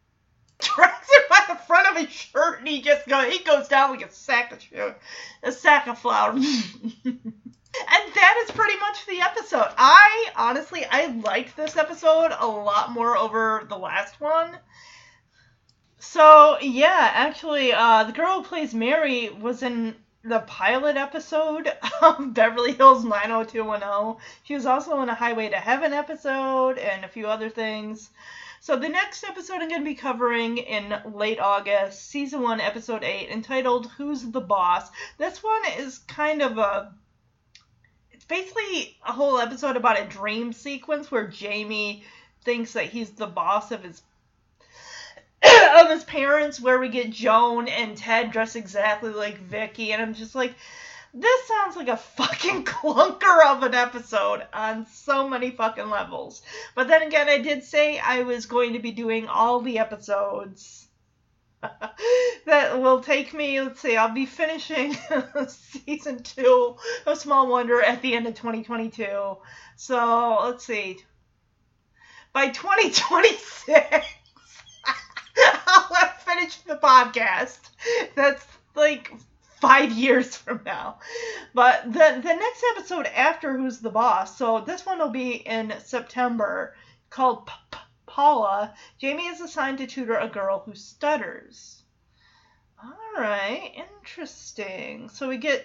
[0.60, 3.90] Drags him by the front of his shirt and he just goes, he goes down
[3.90, 4.62] like a sack of
[5.42, 6.38] a sack of flour.
[7.78, 9.68] And that is pretty much the episode.
[9.78, 14.58] I honestly I liked this episode a lot more over the last one.
[15.98, 22.34] So yeah, actually, uh, the girl who plays Mary was in the pilot episode of
[22.34, 24.20] Beverly Hills 90210.
[24.44, 28.10] She was also in a Highway to Heaven episode and a few other things.
[28.62, 33.02] So the next episode I'm going to be covering in late August, season 1, episode
[33.02, 34.90] 8, entitled Who's the Boss?
[35.16, 36.92] This one is kind of a
[38.30, 42.04] basically a whole episode about a dream sequence where Jamie
[42.44, 44.00] thinks that he's the boss of his
[45.80, 50.14] of his parents where we get Joan and Ted dressed exactly like Vicky and I'm
[50.14, 50.54] just like
[51.12, 56.40] this sounds like a fucking clunker of an episode on so many fucking levels.
[56.76, 60.86] But then again, I did say I was going to be doing all the episodes
[62.46, 64.96] that will take me, let's see, I'll be finishing
[65.48, 69.36] season two of Small Wonder at the end of 2022.
[69.76, 70.98] So, let's see.
[72.32, 73.76] By 2026,
[75.66, 77.58] I'll have finished the podcast.
[78.14, 79.12] That's like
[79.60, 80.98] five years from now.
[81.54, 85.74] But the, the next episode after Who's the Boss, so this one will be in
[85.84, 86.74] September,
[87.10, 87.78] called P- P-
[88.10, 91.84] Paula, Jamie is assigned to tutor a girl who stutters.
[92.82, 95.08] All right, interesting.
[95.08, 95.64] So we get.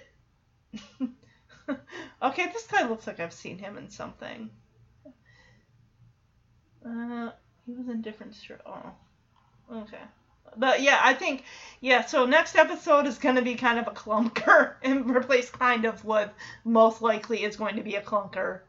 [2.22, 4.52] okay, this guy looks like I've seen him in something.
[6.86, 7.32] Uh,
[7.66, 8.36] he was in different.
[8.36, 8.92] Str- oh,
[9.72, 10.04] okay.
[10.56, 11.44] But yeah, I think
[11.82, 12.06] yeah.
[12.06, 16.06] So next episode is going to be kind of a clunker and replace kind of
[16.06, 16.32] what
[16.64, 18.60] most likely is going to be a clunker.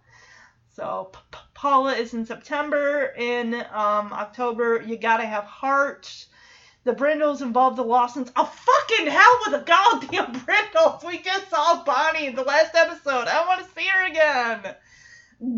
[0.74, 3.12] So P- P- Paula is in September.
[3.18, 6.26] In um, October, you gotta have heart.
[6.84, 8.30] The Brindles involve the Lawsons.
[8.36, 11.02] Oh fucking hell with the goddamn Brindles!
[11.04, 13.26] We just saw Bonnie in the last episode.
[13.26, 14.76] I want to see her again.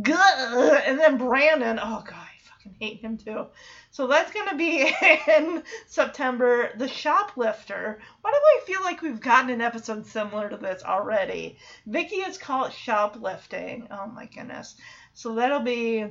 [0.00, 0.80] Gah!
[0.86, 1.78] And then Brandon.
[1.78, 3.48] Oh god, I fucking hate him too.
[3.90, 4.90] So that's gonna be
[5.28, 6.70] in September.
[6.78, 8.00] The Shoplifter.
[8.22, 11.58] Why do I feel like we've gotten an episode similar to this already?
[11.84, 13.88] Vicky is called shoplifting.
[13.90, 14.74] Oh my goodness.
[15.18, 16.06] So that'll be,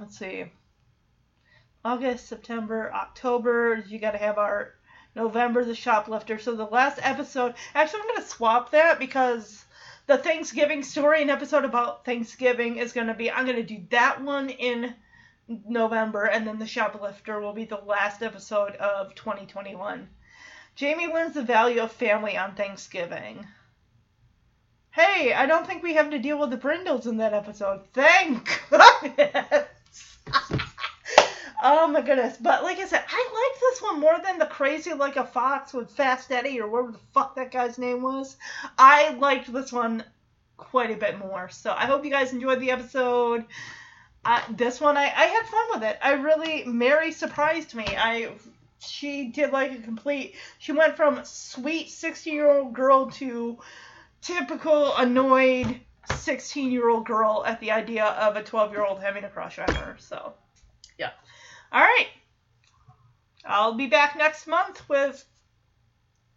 [0.00, 0.46] let's see,
[1.84, 3.84] August, September, October.
[3.86, 4.72] You got to have our
[5.14, 6.38] November, the shoplifter.
[6.38, 9.66] So the last episode, actually, I'm going to swap that because
[10.06, 13.82] the Thanksgiving story, an episode about Thanksgiving, is going to be, I'm going to do
[13.90, 14.94] that one in
[15.46, 20.08] November, and then the shoplifter will be the last episode of 2021.
[20.74, 23.46] Jamie learns the value of family on Thanksgiving.
[24.98, 27.82] Hey, I don't think we have to deal with the Brindles in that episode.
[27.92, 30.18] Thank goodness.
[31.62, 32.36] oh my goodness.
[32.40, 35.72] But like I said, I like this one more than the crazy like a fox
[35.72, 38.36] with Fast Eddie or whatever the fuck that guy's name was.
[38.76, 40.02] I liked this one
[40.56, 41.48] quite a bit more.
[41.48, 43.44] So I hope you guys enjoyed the episode.
[44.24, 45.98] Uh, this one, I, I had fun with it.
[46.02, 47.84] I really, Mary surprised me.
[47.86, 48.32] I
[48.80, 50.34] she did like a complete.
[50.58, 53.58] She went from sweet 16 year old girl to
[54.28, 55.80] typical annoyed
[56.16, 59.58] 16 year old girl at the idea of a 12 year old having a crush
[59.58, 59.96] on her.
[59.98, 60.34] So,
[60.98, 61.10] yeah.
[61.72, 62.08] All right.
[63.44, 65.24] I'll be back next month with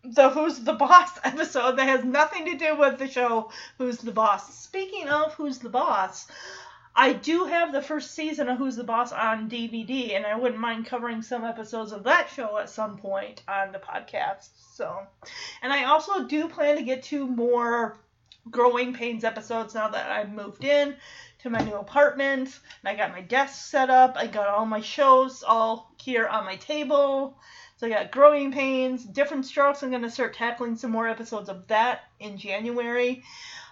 [0.04, 4.12] the Who's the Boss episode that has nothing to do with the show Who's the
[4.12, 4.58] Boss.
[4.58, 6.28] Speaking of Who's the Boss,
[6.96, 10.60] I do have the first season of Who's the Boss on DVD, and I wouldn't
[10.60, 14.50] mind covering some episodes of that show at some point on the podcast.
[14.76, 15.00] So,
[15.62, 17.98] and I also do plan to get to more
[18.50, 20.96] Growing Pains episodes now that I've moved in
[21.40, 22.60] to my new apartment.
[22.84, 24.16] And I got my desk set up.
[24.18, 27.38] I got all my shows all here on my table.
[27.78, 29.84] So I got Growing Pains, Diff'rent Strokes.
[29.84, 33.24] I'm going to start tackling some more episodes of that in January.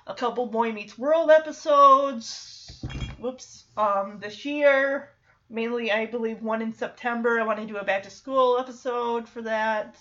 [0.07, 2.85] A couple Boy Meets World episodes.
[3.19, 3.65] Whoops.
[3.75, 5.09] Um, this year.
[5.49, 7.39] Mainly, I believe, one in September.
[7.39, 9.97] I want to do a back to school episode for that.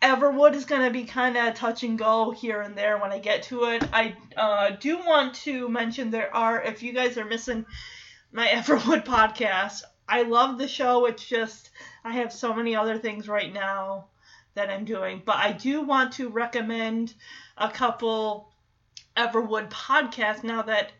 [0.00, 3.18] Everwood is going to be kind of touch and go here and there when I
[3.18, 3.84] get to it.
[3.92, 7.66] I uh, do want to mention there are, if you guys are missing
[8.32, 11.06] my Everwood podcast, I love the show.
[11.06, 11.70] It's just,
[12.04, 14.06] I have so many other things right now
[14.54, 15.22] that I'm doing.
[15.24, 17.14] But I do want to recommend
[17.56, 18.52] a couple
[19.16, 20.92] Everwood podcasts now that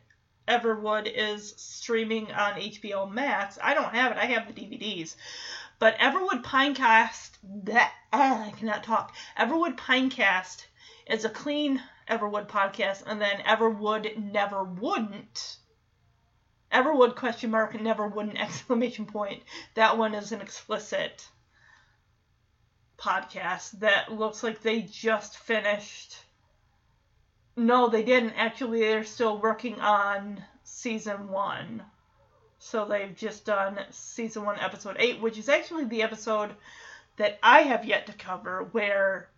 [0.48, 3.59] Everwood is streaming on HBO Max.
[3.62, 5.14] I don't have it, I have the DVDs.
[5.78, 7.31] But Everwood Pinecast,
[7.64, 9.14] that ah, I cannot talk.
[9.39, 10.66] Everwood Pinecast
[11.06, 15.59] is a clean Everwood podcast, and then Everwood Never Wouldn't.
[16.73, 19.43] Everwood question mark never wouldn't exclamation point.
[19.74, 21.28] That one is an explicit
[22.97, 26.16] podcast that looks like they just finished.
[27.57, 28.35] No, they didn't.
[28.37, 31.83] Actually, they're still working on season one.
[32.59, 36.55] So they've just done season one, episode eight, which is actually the episode
[37.16, 39.29] that I have yet to cover, where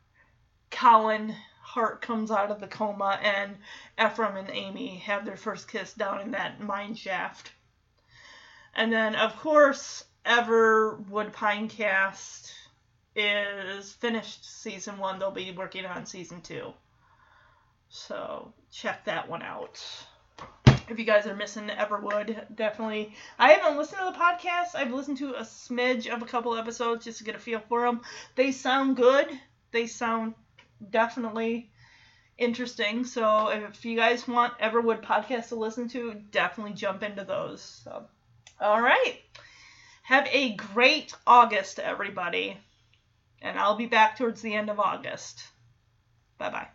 [0.70, 3.57] Colin Hart comes out of the coma and
[3.99, 7.51] Ephraim and Amy have their first kiss down in that mine shaft.
[8.74, 12.53] And then, of course, Everwood Pinecast
[13.16, 15.19] is finished season one.
[15.19, 16.74] They'll be working on season two.
[17.97, 19.81] So check that one out
[20.89, 23.15] if you guys are missing Everwood, definitely.
[23.39, 24.75] I haven't listened to the podcast.
[24.75, 27.83] I've listened to a smidge of a couple episodes just to get a feel for
[27.83, 28.03] them.
[28.35, 29.29] They sound good.
[29.71, 30.35] They sound
[30.91, 31.71] definitely
[32.37, 33.05] interesting.
[33.05, 37.62] So if you guys want Everwood podcast to listen to, definitely jump into those.
[37.62, 38.07] So,
[38.61, 39.21] all right.
[40.03, 42.59] Have a great August, everybody.
[43.41, 45.43] And I'll be back towards the end of August.
[46.39, 46.73] Bye bye.